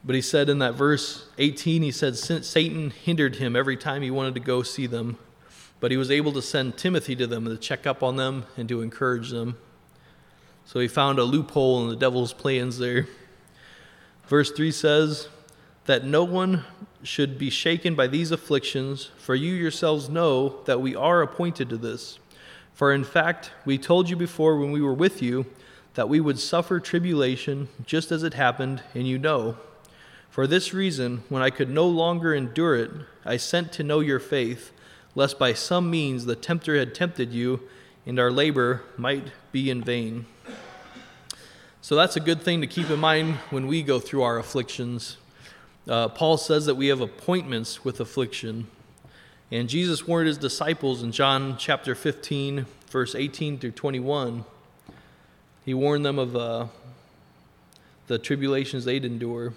[0.05, 4.11] but he said in that verse 18, he said, Satan hindered him every time he
[4.11, 5.17] wanted to go see them,
[5.81, 8.69] but he was able to send Timothy to them to check up on them and
[8.69, 9.57] to encourage them.
[10.67, 13.07] So he found a loophole in the devil's plans there.
[14.27, 15.29] Verse 3 says,
[15.87, 16.65] That no one
[17.03, 21.79] should be shaken by these afflictions, for you yourselves know that we are appointed to
[21.79, 22.19] this.
[22.75, 25.47] For in fact, we told you before when we were with you
[25.95, 29.57] that we would suffer tribulation just as it happened, and you know.
[30.29, 32.91] For this reason, when I could no longer endure it,
[33.25, 34.73] I sent to know your faith,
[35.15, 37.61] lest by some means the tempter had tempted you,
[38.05, 40.27] and our labor might be in vain.
[41.81, 45.19] So that's a good thing to keep in mind when we go through our afflictions.
[45.87, 48.67] Uh, Paul says that we have appointments with affliction.
[49.51, 54.45] And Jesus warned his disciples in John chapter 15, verse 18 through 21.
[55.65, 56.67] He warned them of uh,
[58.07, 59.55] the tribulations they'd endure.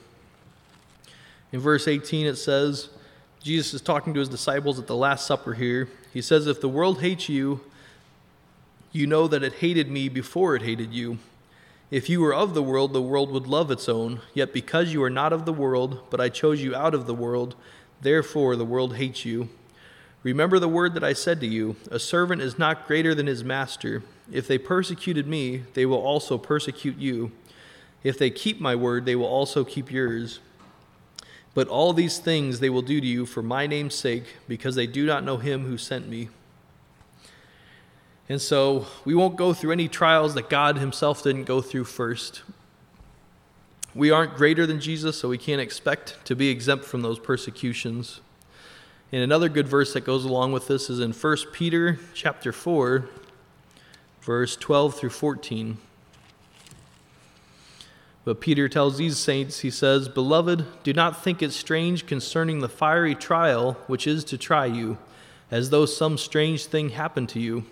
[1.51, 2.89] In verse 18, it says,
[3.43, 5.89] Jesus is talking to his disciples at the Last Supper here.
[6.13, 7.61] He says, If the world hates you,
[8.91, 11.19] you know that it hated me before it hated you.
[11.89, 14.21] If you were of the world, the world would love its own.
[14.33, 17.13] Yet because you are not of the world, but I chose you out of the
[17.13, 17.55] world,
[18.01, 19.49] therefore the world hates you.
[20.27, 23.45] Remember the word that I said to you A servant is not greater than his
[23.45, 24.03] master.
[24.29, 27.31] If they persecuted me, they will also persecute you.
[28.03, 30.41] If they keep my word, they will also keep yours.
[31.53, 34.85] But all these things they will do to you for my name's sake, because they
[34.85, 36.27] do not know him who sent me.
[38.27, 42.41] And so we won't go through any trials that God Himself didn't go through first.
[43.95, 48.19] We aren't greater than Jesus, so we can't expect to be exempt from those persecutions.
[49.11, 53.07] And another good verse that goes along with this is in 1 Peter chapter 4,
[54.21, 55.77] verse 12 through 14.
[58.25, 62.67] But Peter tells these saints, he says, Beloved, do not think it strange concerning the
[62.67, 64.97] fiery trial which is to try you,
[65.49, 67.65] as though some strange thing happened to you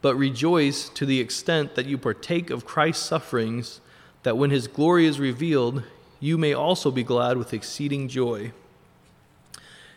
[0.00, 3.80] but rejoice to the extent that you partake of Christ's sufferings,
[4.22, 5.82] that when his glory is revealed,
[6.20, 8.52] you may also be glad with exceeding joy.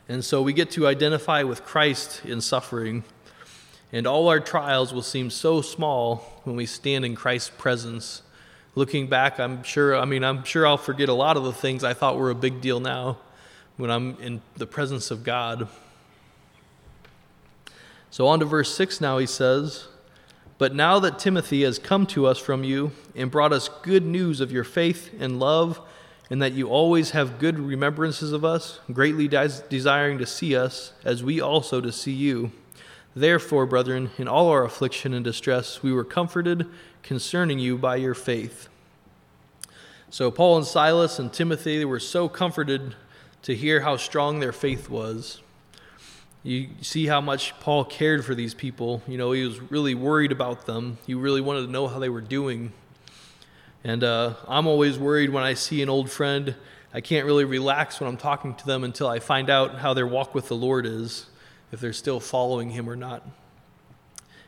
[0.09, 3.03] And so we get to identify with Christ in suffering,
[3.91, 8.21] and all our trials will seem so small when we stand in Christ's presence.
[8.75, 11.83] Looking back, I'm sure, I mean, I'm sure I'll forget a lot of the things
[11.83, 13.17] I thought were a big deal now
[13.77, 15.67] when I'm in the presence of God.
[18.09, 19.87] So, on to verse 6 now, he says,
[20.61, 24.41] but now that Timothy has come to us from you and brought us good news
[24.41, 25.81] of your faith and love,
[26.31, 30.93] and that you always have good remembrances of us, greatly des- desiring to see us,
[31.03, 32.53] as we also to see you.
[33.13, 36.67] Therefore, brethren, in all our affliction and distress, we were comforted
[37.03, 38.69] concerning you by your faith.
[40.09, 42.95] So, Paul and Silas and Timothy they were so comforted
[43.41, 45.41] to hear how strong their faith was.
[46.43, 49.01] You see how much Paul cared for these people.
[49.05, 50.97] You know, he was really worried about them.
[51.05, 52.71] He really wanted to know how they were doing.
[53.83, 56.55] And uh, I'm always worried when I see an old friend.
[56.93, 60.05] I can't really relax when I'm talking to them until I find out how their
[60.05, 61.25] walk with the Lord is,
[61.71, 63.25] if they're still following Him or not.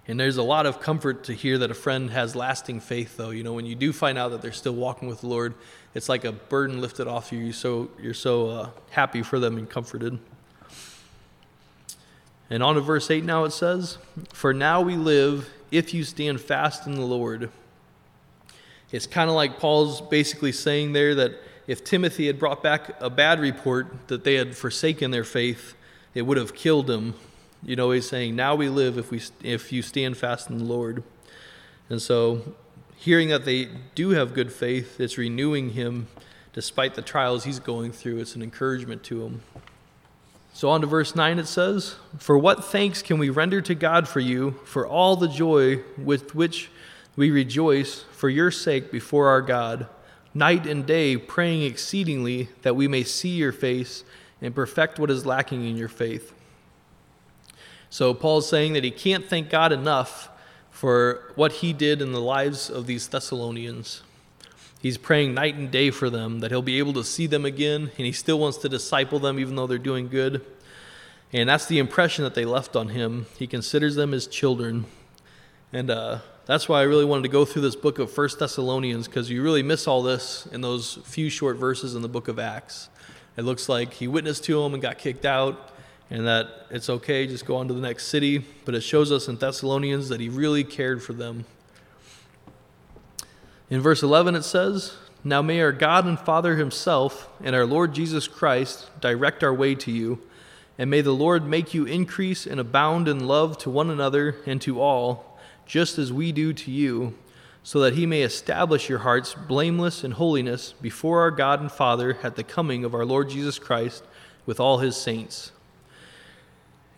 [0.07, 3.29] And there's a lot of comfort to hear that a friend has lasting faith, though.
[3.29, 5.53] You know, when you do find out that they're still walking with the Lord,
[5.95, 7.39] it's like a burden lifted off you.
[7.39, 10.19] You're so, you're so uh, happy for them and comforted.
[12.49, 13.97] And on to verse 8 now it says,
[14.33, 17.49] For now we live if you stand fast in the Lord.
[18.93, 21.33] It's kind of like Paul's basically saying there that
[21.65, 25.73] if Timothy had brought back a bad report that they had forsaken their faith,
[26.13, 27.15] it would have killed him.
[27.63, 30.63] You know, he's saying, Now we live if, we, if you stand fast in the
[30.63, 31.01] Lord.
[31.89, 32.53] And so,
[32.95, 36.05] hearing that they do have good faith, it's renewing him
[36.53, 38.19] despite the trials he's going through.
[38.19, 39.41] It's an encouragement to him.
[40.53, 44.07] So, on to verse 9, it says, For what thanks can we render to God
[44.07, 46.69] for you, for all the joy with which
[47.15, 49.87] we rejoice for your sake before our God,
[50.33, 54.03] night and day, praying exceedingly that we may see your face
[54.41, 56.33] and perfect what is lacking in your faith.
[57.89, 60.29] So, Paul's saying that he can't thank God enough
[60.71, 64.01] for what he did in the lives of these Thessalonians.
[64.81, 67.91] He's praying night and day for them, that he'll be able to see them again,
[67.97, 70.43] and he still wants to disciple them even though they're doing good.
[71.31, 73.27] And that's the impression that they left on him.
[73.39, 74.85] He considers them as children.
[75.71, 79.07] And uh, that's why I really wanted to go through this book of First Thessalonians,
[79.07, 82.39] because you really miss all this in those few short verses in the book of
[82.39, 82.89] Acts.
[83.37, 85.71] It looks like he witnessed to them and got kicked out,
[86.09, 88.45] and that it's okay, just go on to the next city.
[88.65, 91.45] But it shows us in Thessalonians that he really cared for them
[93.73, 97.95] in verse 11 it says, Now may our God and Father Himself and our Lord
[97.95, 100.21] Jesus Christ direct our way to you,
[100.77, 104.61] and may the Lord make you increase and abound in love to one another and
[104.61, 105.32] to all,
[105.65, 107.15] just as we do to you,
[107.63, 112.17] so that He may establish your hearts blameless in holiness before our God and Father
[112.23, 114.03] at the coming of our Lord Jesus Christ
[114.45, 115.51] with all His saints.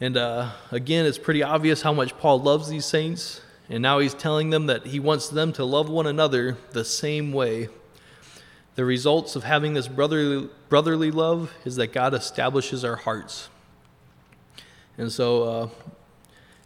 [0.01, 4.13] And uh, again, it's pretty obvious how much Paul loves these saints and now he's
[4.13, 7.69] telling them that he wants them to love one another the same way.
[8.75, 13.49] The results of having this brotherly, brotherly love is that God establishes our hearts.
[14.97, 15.69] And so, uh,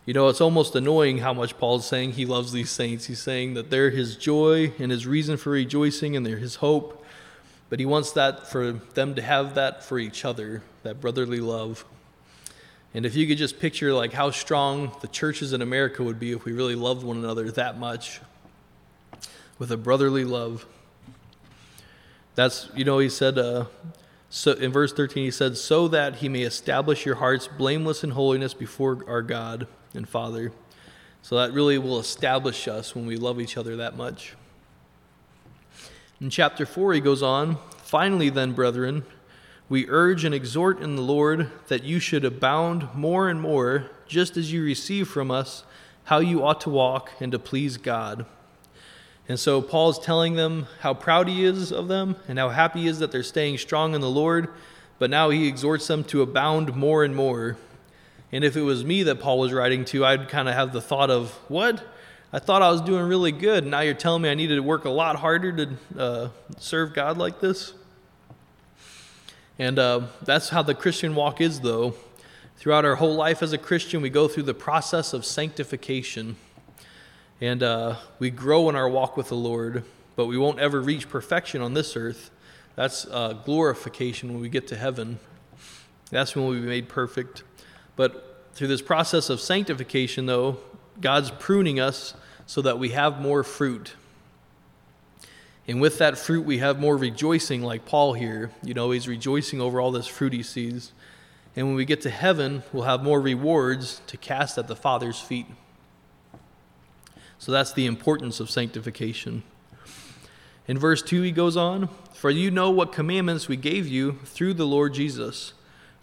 [0.10, 3.06] you know, it's almost annoying how much Paul's saying he loves these saints.
[3.06, 7.06] He's saying that they're his joy and his reason for rejoicing and they're his hope.
[7.70, 11.86] But he wants that for them to have that for each other, that brotherly love.
[12.96, 16.32] And if you could just picture like how strong the churches in America would be
[16.32, 18.20] if we really loved one another that much
[19.60, 20.66] with a brotherly love.
[22.34, 23.66] That's, you know, he said, uh,
[24.32, 28.10] so in verse 13, he said, so that he may establish your hearts blameless in
[28.10, 30.52] holiness before our God and Father.
[31.22, 34.36] So that really will establish us when we love each other that much.
[36.22, 39.06] In chapter 4, he goes on, finally, then, brethren,
[39.70, 44.36] we urge and exhort in the Lord that you should abound more and more, just
[44.36, 45.64] as you receive from us
[46.06, 48.26] how you ought to walk and to please God.
[49.28, 52.82] And so Paul is telling them how proud he is of them and how happy
[52.82, 54.50] he is that they're staying strong in the Lord,
[54.98, 57.58] but now he exhorts them to abound more and more.
[58.32, 60.82] And if it was me that Paul was writing to, I'd kind of have the
[60.82, 61.84] thought of, what?
[62.32, 63.66] I thought I was doing really good.
[63.66, 67.18] Now you're telling me I needed to work a lot harder to uh, serve God
[67.18, 67.74] like this?
[69.58, 71.96] And uh, that's how the Christian walk is, though.
[72.58, 76.36] Throughout our whole life as a Christian, we go through the process of sanctification.
[77.42, 79.84] And uh, we grow in our walk with the Lord,
[80.16, 82.30] but we won't ever reach perfection on this earth.
[82.76, 85.20] That's uh, glorification when we get to heaven.
[86.12, 87.44] That's when we'll be made perfect.
[88.00, 90.60] But through this process of sanctification, though,
[91.02, 92.14] God's pruning us
[92.46, 93.96] so that we have more fruit.
[95.68, 98.52] And with that fruit, we have more rejoicing, like Paul here.
[98.64, 100.94] You know, he's rejoicing over all this fruit he sees.
[101.58, 105.20] And when we get to heaven, we'll have more rewards to cast at the Father's
[105.20, 105.48] feet.
[107.38, 109.44] So that's the importance of sanctification.
[110.70, 114.54] In verse 2, he goes on For you know what commandments we gave you through
[114.54, 115.52] the Lord Jesus.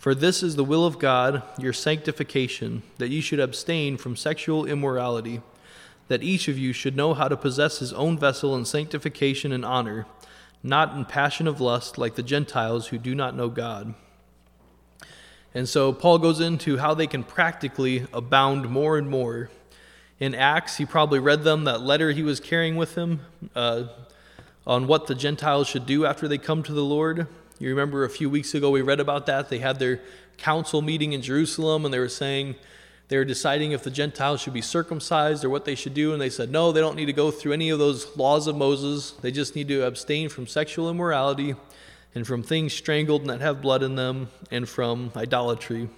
[0.07, 4.64] For this is the will of God, your sanctification, that you should abstain from sexual
[4.64, 5.42] immorality
[6.07, 9.64] that each of you should know how to possess his own vessel in sanctification and
[9.64, 10.07] honor,
[10.62, 13.97] not in passion of lust like the Gentiles who do not know God.
[15.53, 19.51] And so Paul goes into how they can practically abound more and more.
[20.20, 23.22] In Acts, he probably read them that letter he was carrying with him
[23.57, 23.87] uh,
[24.68, 27.26] on what the Gentiles should do after they come to the Lord.
[27.59, 29.48] You remember a few weeks ago we read about that.
[29.48, 30.00] They had their
[30.36, 32.57] council meeting in Jerusalem and they were saying,
[33.09, 36.20] they were deciding if the Gentiles should be circumcised or what they should do, and
[36.20, 39.12] they said, no, they don't need to go through any of those laws of Moses.
[39.12, 41.54] They just need to abstain from sexual immorality
[42.16, 45.88] and from things strangled and that have blood in them and from idolatry.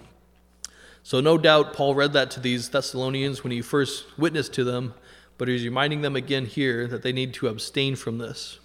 [1.01, 4.93] So, no doubt, Paul read that to these Thessalonians when he first witnessed to them,
[5.39, 8.59] but he's reminding them again here that they need to abstain from this.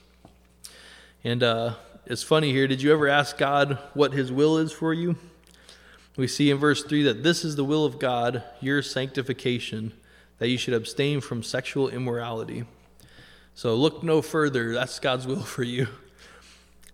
[1.23, 1.75] And uh,
[2.07, 2.67] it's funny here.
[2.67, 5.17] Did you ever ask God what his will is for you?
[6.17, 9.93] We see in verse 3 that this is the will of God, your sanctification,
[10.39, 12.65] that you should abstain from sexual immorality.
[13.55, 14.75] So look no further.
[14.75, 15.89] That's God's will for you.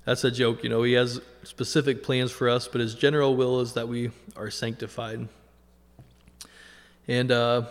[0.04, 0.62] That's a joke.
[0.62, 4.10] You know, He has specific plans for us, but His general will is that we
[4.36, 5.28] are sanctified.
[7.08, 7.64] And uh,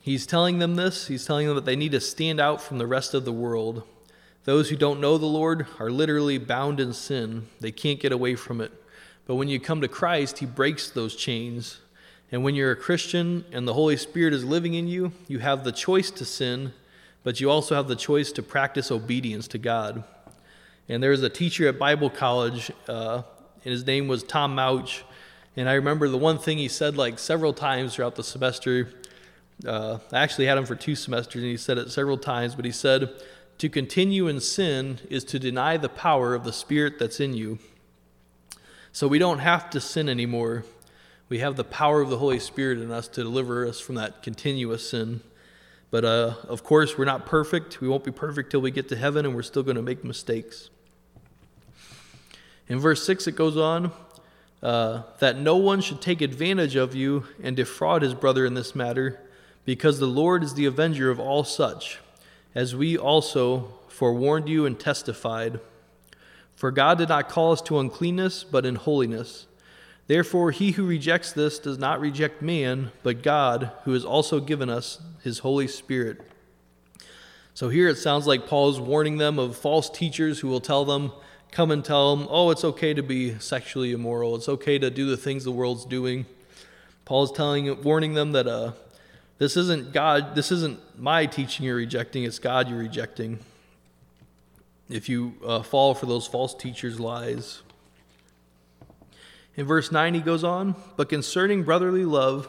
[0.00, 1.08] He's telling them this.
[1.08, 3.82] He's telling them that they need to stand out from the rest of the world.
[4.46, 8.36] Those who don't know the Lord are literally bound in sin, they can't get away
[8.36, 8.72] from it.
[9.26, 11.80] But when you come to Christ, He breaks those chains.
[12.30, 15.64] And when you're a Christian and the Holy Spirit is living in you, you have
[15.64, 16.72] the choice to sin,
[17.24, 20.04] but you also have the choice to practice obedience to God.
[20.88, 23.22] And there was a teacher at Bible college, uh,
[23.64, 25.04] and his name was Tom Mouch.
[25.56, 28.90] And I remember the one thing he said like several times throughout the semester.
[29.66, 32.64] Uh, I actually had him for two semesters, and he said it several times, but
[32.64, 33.10] he said,
[33.58, 37.58] To continue in sin is to deny the power of the Spirit that's in you.
[38.92, 40.64] So we don't have to sin anymore.
[41.28, 44.22] We have the power of the Holy Spirit in us to deliver us from that
[44.22, 45.20] continuous sin.
[45.90, 47.80] But uh, of course, we're not perfect.
[47.80, 50.04] We won't be perfect till we get to heaven, and we're still going to make
[50.04, 50.70] mistakes.
[52.68, 53.92] In verse 6, it goes on
[54.62, 58.74] uh, that no one should take advantage of you and defraud his brother in this
[58.74, 59.20] matter,
[59.64, 61.98] because the Lord is the avenger of all such,
[62.56, 65.60] as we also forewarned you and testified.
[66.54, 69.46] For God did not call us to uncleanness, but in holiness.
[70.06, 74.70] Therefore, he who rejects this does not reject man, but God, who has also given
[74.70, 76.22] us his Holy Spirit.
[77.52, 80.86] So here it sounds like Paul is warning them of false teachers who will tell
[80.86, 81.12] them,
[81.50, 84.34] come and tell them, oh, it's okay to be sexually immoral.
[84.34, 86.24] It's okay to do the things the world's doing.
[87.04, 88.72] Paul is telling, warning them that uh,
[89.38, 93.38] this isn't God, this isn't my teaching you're rejecting, it's God you're rejecting.
[94.88, 97.62] If you uh, fall for those false teachers' lies.
[99.56, 102.48] In verse 9, he goes on, But concerning brotherly love,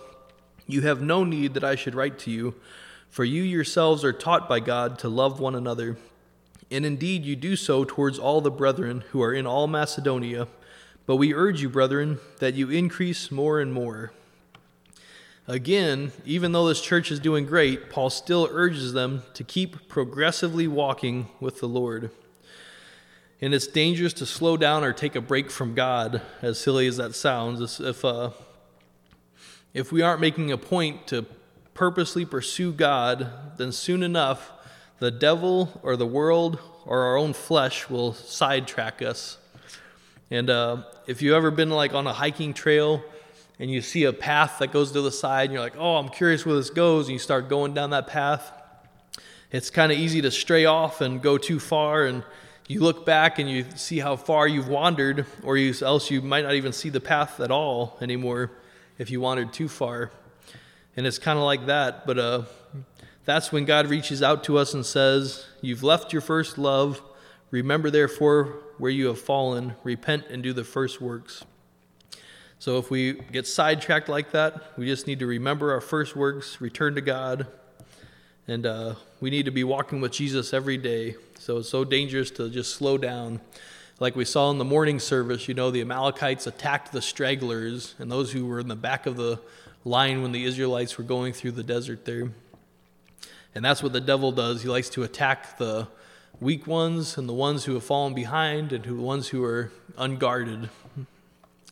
[0.68, 2.56] you have no need that I should write to you,
[3.10, 5.98] for you yourselves are taught by God to love one another.
[6.70, 10.48] And indeed, you do so towards all the brethren who are in all Macedonia.
[11.06, 14.12] But we urge you, brethren, that you increase more and more.
[15.50, 20.68] Again, even though this church is doing great, Paul still urges them to keep progressively
[20.68, 22.12] walking with the Lord.
[23.40, 26.98] And it's dangerous to slow down or take a break from God, as silly as
[26.98, 27.80] that sounds.
[27.80, 28.32] If, uh,
[29.74, 31.26] if we aren't making a point to
[31.74, 34.52] purposely pursue God, then soon enough
[35.00, 39.38] the devil or the world or our own flesh will sidetrack us.
[40.30, 43.02] And uh, if you've ever been like on a hiking trail
[43.60, 46.10] and you see a path that goes to the side and you're like, oh, I'm
[46.10, 48.52] curious where this goes, and you start going down that path,
[49.52, 52.06] it's kind of easy to stray off and go too far.
[52.06, 52.24] And
[52.68, 56.44] you look back and you see how far you've wandered, or you, else you might
[56.44, 58.52] not even see the path at all anymore
[58.98, 60.12] if you wandered too far.
[60.96, 62.06] And it's kind of like that.
[62.06, 62.42] But uh,
[63.26, 67.02] that's when God reaches out to us and says, You've left your first love.
[67.52, 69.76] Remember, therefore, where you have fallen.
[69.84, 71.46] Repent and do the first works.
[72.60, 76.60] So if we get sidetracked like that, we just need to remember our first works,
[76.60, 77.46] return to God,
[78.48, 81.16] and uh, we need to be walking with Jesus every day.
[81.38, 83.42] So it's so dangerous to just slow down.
[84.00, 88.12] Like we saw in the morning service, you know, the Amalekites attacked the stragglers and
[88.12, 89.40] those who were in the back of the
[89.86, 92.32] line when the Israelites were going through the desert there.
[93.54, 94.64] And that's what the devil does.
[94.64, 95.88] He likes to attack the
[96.40, 100.70] weak ones and the ones who have fallen behind and the ones who are unguarded.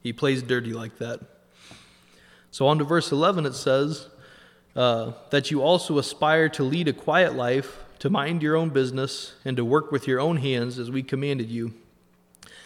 [0.05, 1.19] He plays dirty like that.
[2.51, 4.07] So, on to verse 11, it says,
[4.75, 9.33] uh, That you also aspire to lead a quiet life, to mind your own business,
[9.43, 11.73] and to work with your own hands as we commanded you,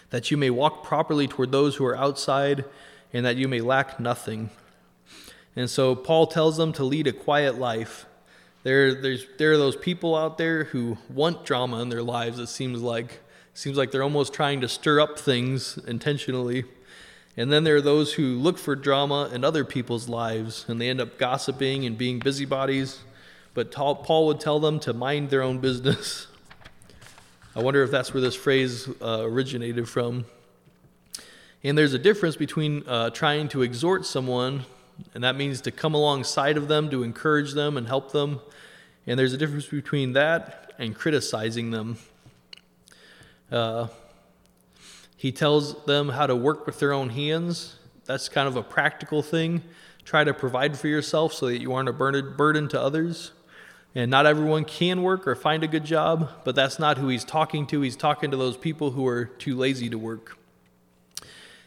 [0.09, 2.65] that you may walk properly toward those who are outside,
[3.13, 4.49] and that you may lack nothing.
[5.55, 8.05] And so, Paul tells them to lead a quiet life.
[8.63, 12.37] There, there's, there are those people out there who want drama in their lives.
[12.37, 16.65] It seems like, it seems like they're almost trying to stir up things intentionally.
[17.39, 20.89] And then there are those who look for drama in other people's lives, and they
[20.89, 22.99] end up gossiping and being busybodies.
[23.53, 26.27] But Paul would tell them to mind their own business.
[27.55, 30.25] I wonder if that's where this phrase uh, originated from.
[31.63, 34.65] And there's a difference between uh, trying to exhort someone
[35.13, 38.41] and that means to come alongside of them, to encourage them and help them.
[39.07, 41.97] And there's a difference between that and criticizing them.
[43.51, 43.87] Uh,
[45.20, 47.76] he tells them how to work with their own hands.
[48.05, 49.61] That's kind of a practical thing.
[50.05, 53.34] Try to provide for yourself so that you aren't a burden to others.
[53.93, 57.26] And not everyone can work or find a good job, but that's not who he's
[57.26, 57.82] talking to.
[57.82, 60.38] He's talking to those people who are too lazy to work.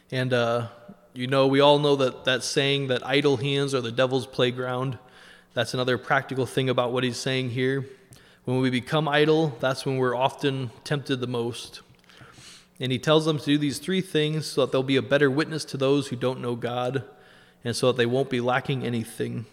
[0.09, 0.69] And, uh,
[1.13, 4.97] you know, we all know that that saying that idle hands are the devil's playground.
[5.53, 7.85] That's another practical thing about what he's saying here.
[8.45, 11.81] When we become idle, that's when we're often tempted the most.
[12.83, 15.31] And he tells them to do these three things so that they'll be a better
[15.31, 17.05] witness to those who don't know God
[17.63, 19.45] and so that they won't be lacking anything.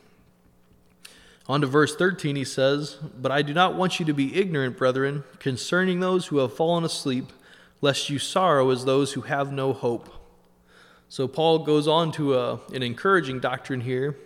[1.47, 4.76] On to verse 13, he says, But I do not want you to be ignorant,
[4.76, 7.26] brethren, concerning those who have fallen asleep,
[7.81, 10.12] lest you sorrow as those who have no hope.
[11.09, 14.16] So Paul goes on to a, uh, an encouraging doctrine here.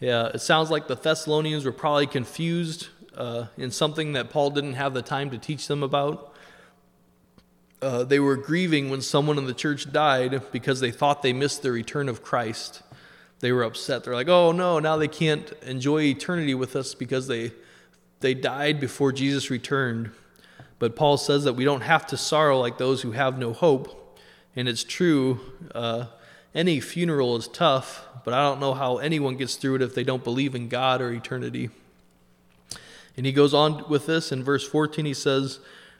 [0.00, 4.72] Yeah, it sounds like the Thessalonians were probably confused uh, in something that Paul didn't
[4.72, 6.32] have the time to teach them about.
[7.82, 11.62] Uh, they were grieving when someone in the church died because they thought they missed
[11.62, 12.82] the return of Christ.
[13.40, 14.04] They were upset.
[14.04, 17.52] They're like, "Oh no, now they can't enjoy eternity with us because they
[18.20, 20.10] they died before Jesus returned."
[20.78, 24.06] But Paul says that we don't have to sorrow like those who have no hope
[24.56, 25.38] and it's true,
[25.74, 26.06] uh,
[26.54, 30.02] any funeral is tough, but I don't know how anyone gets through it if they
[30.02, 31.68] don't believe in God or eternity.
[33.18, 35.04] And he goes on with this in verse 14.
[35.04, 35.60] He says,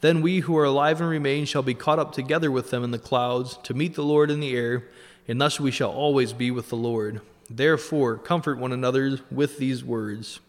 [0.00, 2.90] Then we who are alive and remain shall be caught up together with them in
[2.90, 4.84] the clouds to meet the Lord in the air,
[5.26, 7.20] and thus we shall always be with the Lord.
[7.48, 10.40] Therefore, comfort one another with these words.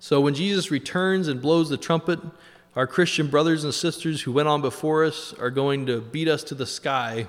[0.00, 2.20] So when Jesus returns and blows the trumpet,
[2.76, 6.44] our Christian brothers and sisters who went on before us are going to beat us
[6.44, 7.26] to the sky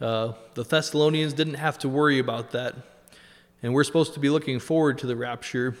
[0.00, 2.74] uh, the Thessalonians didn't have to worry about that.
[3.62, 5.76] And we're supposed to be looking forward to the rapture.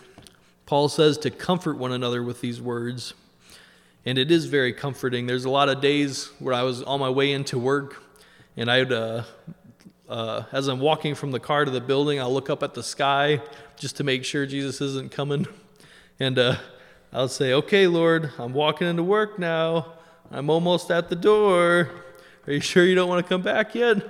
[0.66, 3.14] Paul says to comfort one another with these words.
[4.06, 5.26] And it is very comforting.
[5.26, 8.02] There's a lot of days where I was on my way into work,
[8.54, 9.24] and I'd, uh,
[10.08, 12.82] uh, as I'm walking from the car to the building, I'll look up at the
[12.82, 13.40] sky
[13.76, 15.46] just to make sure Jesus isn't coming.
[16.20, 16.56] And uh,
[17.14, 19.94] I'll say, Okay, Lord, I'm walking into work now.
[20.30, 21.90] I'm almost at the door.
[22.46, 23.96] Are you sure you don't want to come back yet?
[23.96, 24.02] And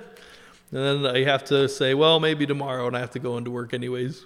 [0.71, 3.73] then I have to say, Well, maybe tomorrow, and I have to go into work
[3.73, 4.25] anyways.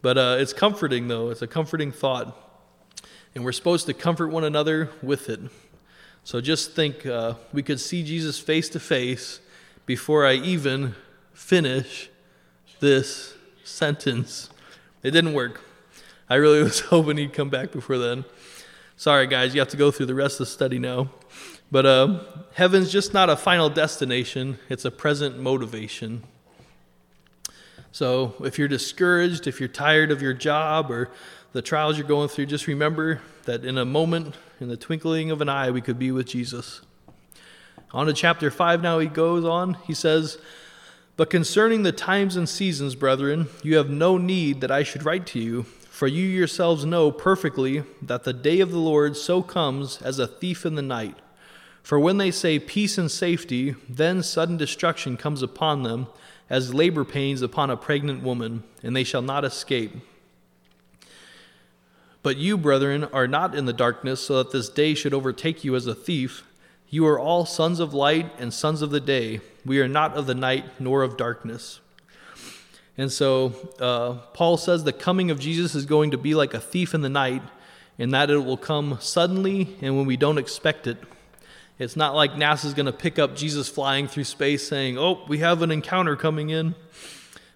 [0.00, 1.30] But uh, it's comforting, though.
[1.30, 2.47] It's a comforting thought.
[3.38, 5.38] And we're supposed to comfort one another with it.
[6.24, 9.38] So just think uh, we could see Jesus face to face
[9.86, 10.96] before I even
[11.34, 12.10] finish
[12.80, 14.50] this sentence.
[15.04, 15.60] It didn't work.
[16.28, 18.24] I really was hoping he'd come back before then.
[18.96, 21.08] Sorry, guys, you have to go through the rest of the study now.
[21.70, 22.24] But uh,
[22.54, 26.24] heaven's just not a final destination, it's a present motivation.
[27.98, 31.10] So if you're discouraged, if you're tired of your job or
[31.50, 35.40] the trials you're going through, just remember that in a moment, in the twinkling of
[35.40, 36.80] an eye, we could be with Jesus.
[37.90, 39.74] On to chapter 5 now, he goes on.
[39.84, 40.38] He says,
[41.16, 45.26] But concerning the times and seasons, brethren, you have no need that I should write
[45.28, 50.00] to you, for you yourselves know perfectly that the day of the Lord so comes
[50.02, 51.16] as a thief in the night.
[51.82, 56.06] For when they say peace and safety, then sudden destruction comes upon them,
[56.50, 59.92] as labor pains upon a pregnant woman, and they shall not escape.
[62.22, 65.76] But you, brethren, are not in the darkness, so that this day should overtake you
[65.76, 66.42] as a thief.
[66.88, 69.40] You are all sons of light and sons of the day.
[69.64, 71.80] We are not of the night nor of darkness.
[72.96, 76.60] And so uh, Paul says the coming of Jesus is going to be like a
[76.60, 77.42] thief in the night,
[77.96, 80.98] in that it will come suddenly and when we don't expect it.
[81.78, 85.38] It's not like NASA's going to pick up Jesus flying through space saying, oh, we
[85.38, 86.74] have an encounter coming in.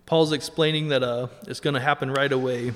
[0.06, 2.72] Paul's explaining that uh, it's going to happen right away.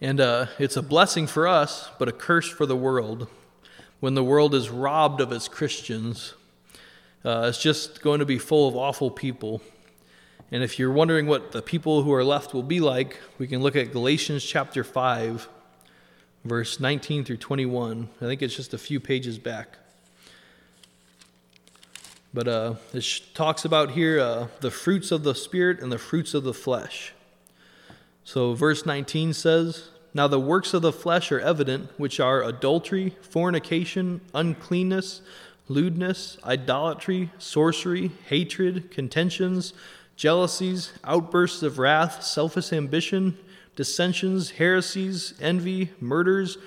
[0.00, 3.26] And uh, it's a blessing for us, but a curse for the world.
[3.98, 6.34] When the world is robbed of its Christians,
[7.24, 9.60] uh, it's just going to be full of awful people.
[10.52, 13.62] And if you're wondering what the people who are left will be like, we can
[13.62, 15.48] look at Galatians chapter 5,
[16.44, 18.08] verse 19 through 21.
[18.20, 19.76] I think it's just a few pages back.
[22.34, 26.34] But uh, it talks about here uh, the fruits of the Spirit and the fruits
[26.34, 27.12] of the flesh.
[28.22, 33.16] So, verse 19 says, Now the works of the flesh are evident, which are adultery,
[33.22, 35.22] fornication, uncleanness,
[35.68, 39.72] lewdness, idolatry, sorcery, hatred, contentions,
[40.16, 43.38] jealousies, outbursts of wrath, selfish ambition,
[43.76, 46.58] dissensions, heresies, envy, murders,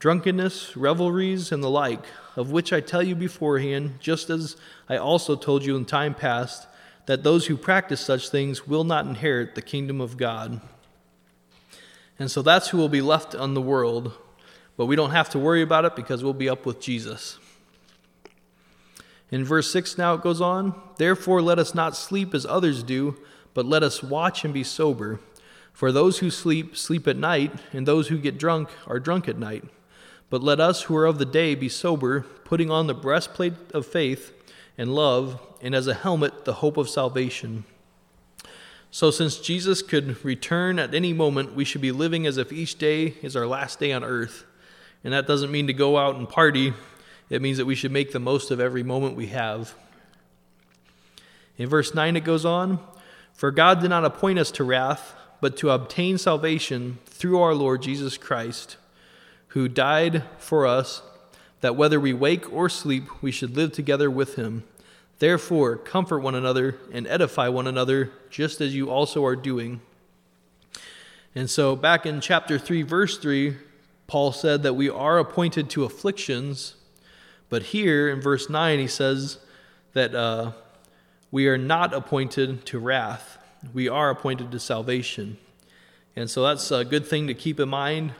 [0.00, 4.56] drunkenness, revelries, and the like of which I tell you beforehand, just as
[4.88, 6.66] I also told you in time past,
[7.06, 10.60] that those who practice such things will not inherit the kingdom of God.
[12.18, 14.12] And so that's who will be left on the world,
[14.76, 17.38] but we don't have to worry about it because we'll be up with Jesus.
[19.30, 23.16] In verse 6 now it goes on, Therefore let us not sleep as others do,
[23.52, 25.20] but let us watch and be sober.
[25.72, 29.38] For those who sleep, sleep at night, and those who get drunk are drunk at
[29.38, 29.64] night.
[30.30, 33.84] But let us who are of the day be sober, putting on the breastplate of
[33.84, 34.32] faith
[34.78, 37.64] and love, and as a helmet, the hope of salvation.
[38.92, 42.78] So, since Jesus could return at any moment, we should be living as if each
[42.78, 44.44] day is our last day on earth.
[45.04, 46.72] And that doesn't mean to go out and party,
[47.28, 49.74] it means that we should make the most of every moment we have.
[51.56, 52.80] In verse 9, it goes on
[53.32, 57.82] For God did not appoint us to wrath, but to obtain salvation through our Lord
[57.82, 58.76] Jesus Christ,
[59.50, 61.02] who died for us,
[61.60, 64.64] that whether we wake or sleep, we should live together with him.
[65.18, 69.80] Therefore, comfort one another and edify one another, just as you also are doing.
[71.34, 73.56] And so, back in chapter 3, verse 3,
[74.06, 76.74] Paul said that we are appointed to afflictions.
[77.48, 79.38] But here in verse 9, he says
[79.92, 80.52] that uh,
[81.30, 83.36] we are not appointed to wrath,
[83.74, 85.38] we are appointed to salvation.
[86.16, 88.14] And so, that's a good thing to keep in mind.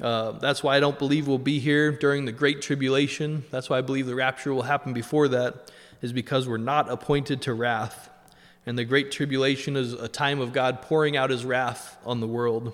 [0.00, 3.44] Uh, that's why I don't believe we'll be here during the Great Tribulation.
[3.50, 5.70] That's why I believe the rapture will happen before that
[6.02, 8.10] is because we're not appointed to wrath.
[8.66, 12.26] And the Great Tribulation is a time of God pouring out his wrath on the
[12.26, 12.72] world.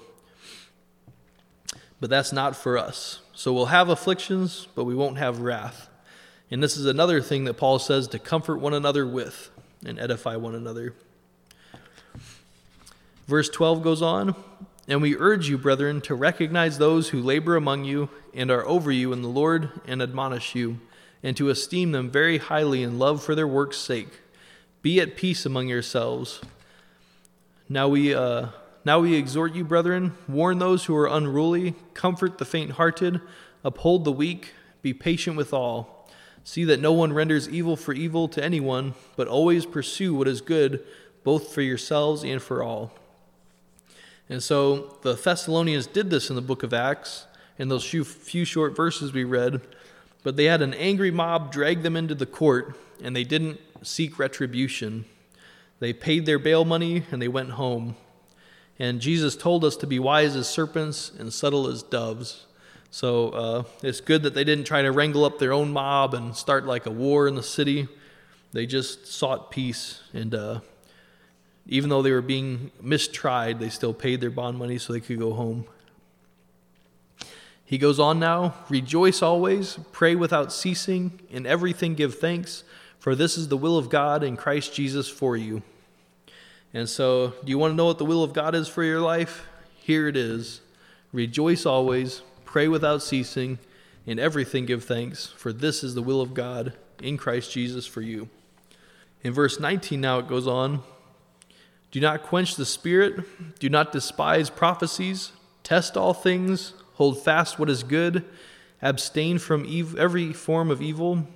[2.01, 3.21] But that's not for us.
[3.35, 5.89] So we'll have afflictions, but we won't have wrath.
[6.51, 9.51] And this is another thing that Paul says to comfort one another with
[9.85, 10.95] and edify one another.
[13.27, 14.35] Verse 12 goes on
[14.91, 18.91] And we urge you, brethren, to recognize those who labor among you and are over
[18.91, 20.81] you in the Lord and admonish you
[21.23, 24.21] and to esteem them very highly in love for their work's sake.
[24.83, 26.41] Be at peace among yourselves.
[27.69, 28.49] Now we, uh,
[28.85, 33.21] now we exhort you, brethren, warn those who are unruly, comfort the faint hearted,
[33.63, 36.09] uphold the weak, be patient with all.
[36.43, 40.41] See that no one renders evil for evil to anyone, but always pursue what is
[40.41, 40.85] good,
[41.23, 42.91] both for yourselves and for all.
[44.31, 47.27] And so the Thessalonians did this in the book of Acts,
[47.59, 49.61] in those few, few short verses we read.
[50.23, 54.21] But they had an angry mob drag them into the court, and they didn't seek
[54.21, 55.05] retribution.
[55.81, 57.97] They paid their bail money and they went home.
[58.79, 62.47] And Jesus told us to be wise as serpents and subtle as doves.
[62.91, 66.37] So uh, it's good that they didn't try to wrangle up their own mob and
[66.37, 67.89] start like a war in the city.
[68.53, 70.03] They just sought peace.
[70.13, 70.61] And uh,
[71.67, 75.19] even though they were being mistried, they still paid their bond money so they could
[75.19, 75.67] go home.
[77.65, 82.65] He goes on now Rejoice always, pray without ceasing, in everything give thanks,
[82.99, 85.63] for this is the will of God in Christ Jesus for you.
[86.75, 89.01] And so, do you want to know what the will of God is for your
[89.01, 89.47] life?
[89.79, 90.61] Here it is
[91.13, 93.59] Rejoice always, pray without ceasing,
[94.07, 98.01] in everything give thanks, for this is the will of God in Christ Jesus for
[98.01, 98.29] you.
[99.23, 100.83] In verse 19, now it goes on
[101.91, 105.33] Do not quench the spirit, do not despise prophecies,
[105.63, 108.27] test all things Hold fast what is good,
[108.83, 111.27] abstain from ev- every form of evil.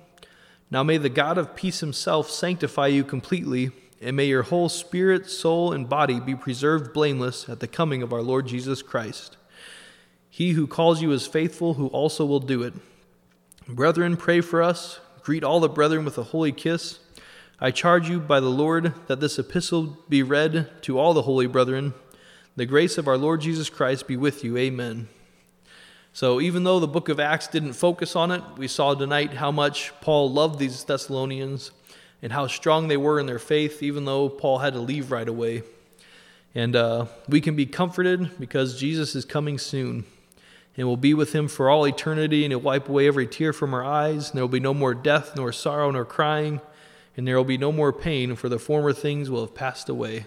[0.69, 5.27] Now may the God of peace himself sanctify you completely, and may your whole spirit,
[5.27, 9.37] soul, and body be preserved blameless at the coming of our Lord Jesus Christ.
[10.29, 12.75] He who calls you is faithful, who also will do it.
[13.67, 14.99] Brethren, pray for us.
[15.23, 16.99] Greet all the brethren with a holy kiss.
[17.59, 21.47] I charge you by the Lord that this epistle be read to all the holy
[21.47, 21.93] brethren.
[22.57, 24.57] The grace of our Lord Jesus Christ be with you.
[24.57, 25.07] Amen.
[26.11, 29.51] So, even though the book of Acts didn't focus on it, we saw tonight how
[29.51, 31.71] much Paul loved these Thessalonians
[32.21, 35.27] and how strong they were in their faith, even though Paul had to leave right
[35.27, 35.63] away.
[36.53, 40.03] And uh, we can be comforted because Jesus is coming soon.
[40.75, 43.73] And we'll be with him for all eternity, and he'll wipe away every tear from
[43.73, 44.29] our eyes.
[44.29, 46.59] And there will be no more death, nor sorrow, nor crying.
[47.17, 50.25] And there will be no more pain, for the former things will have passed away.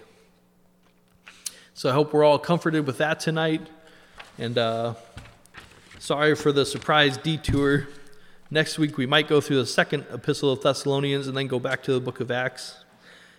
[1.75, 3.69] So I hope we're all comforted with that tonight.
[4.39, 4.95] And uh,
[6.01, 7.89] Sorry for the surprise detour.
[8.53, 11.83] Next week we might go through the second epistle of Thessalonians and then go back
[11.83, 12.77] to the book of Acts.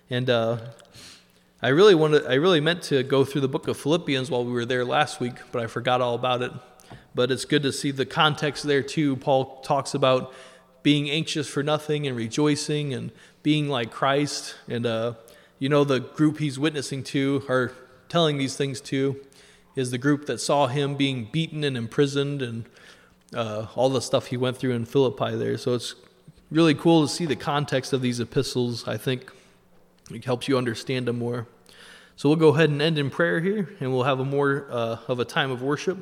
[0.10, 0.58] And uh,
[1.62, 4.52] I really wanted, I really meant to go through the book of Philippians while we
[4.52, 6.52] were there last week, but I forgot all about it.
[7.16, 9.16] But it's good to see the context there too.
[9.16, 10.34] Paul talks about
[10.84, 13.10] being anxious for nothing and rejoicing and
[13.44, 14.56] being like Christ.
[14.68, 15.14] And uh,
[15.60, 17.72] you know the group he's witnessing to or
[18.08, 19.20] telling these things to
[19.76, 22.66] is the group that saw him being beaten and imprisoned and
[23.34, 25.58] uh, all the stuff he went through in Philippi there.
[25.58, 25.96] So it's
[26.52, 29.32] really cool to see the context of these epistles, I think.
[30.12, 31.48] It helps you understand them more.
[32.16, 34.98] So we'll go ahead and end in prayer here, and we'll have a more uh,
[35.08, 35.98] of a time of worship.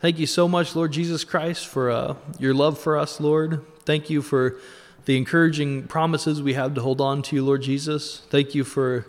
[0.00, 3.64] Thank you so much, Lord Jesus Christ, for uh, your love for us, Lord.
[3.86, 4.58] Thank you for
[5.06, 8.22] the encouraging promises we have to hold on to, Lord Jesus.
[8.28, 9.06] Thank you for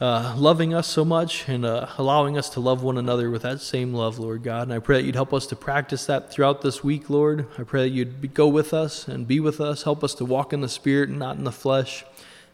[0.00, 3.60] uh, loving us so much and uh, allowing us to love one another with that
[3.60, 4.64] same love, Lord God.
[4.64, 7.46] And I pray that you'd help us to practice that throughout this week, Lord.
[7.56, 9.84] I pray that you'd be, go with us and be with us.
[9.84, 12.04] Help us to walk in the Spirit and not in the flesh.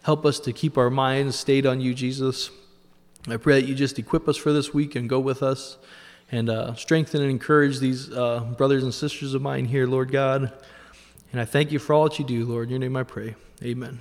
[0.03, 2.51] Help us to keep our minds stayed on you, Jesus.
[3.27, 5.79] I pray that you just equip us for this week and go with us
[6.31, 10.53] and uh, strengthen and encourage these uh, brothers and sisters of mine here, Lord God.
[11.35, 12.67] And I thank you for all that you do, Lord.
[12.67, 13.35] In your name I pray.
[13.61, 13.99] Amen.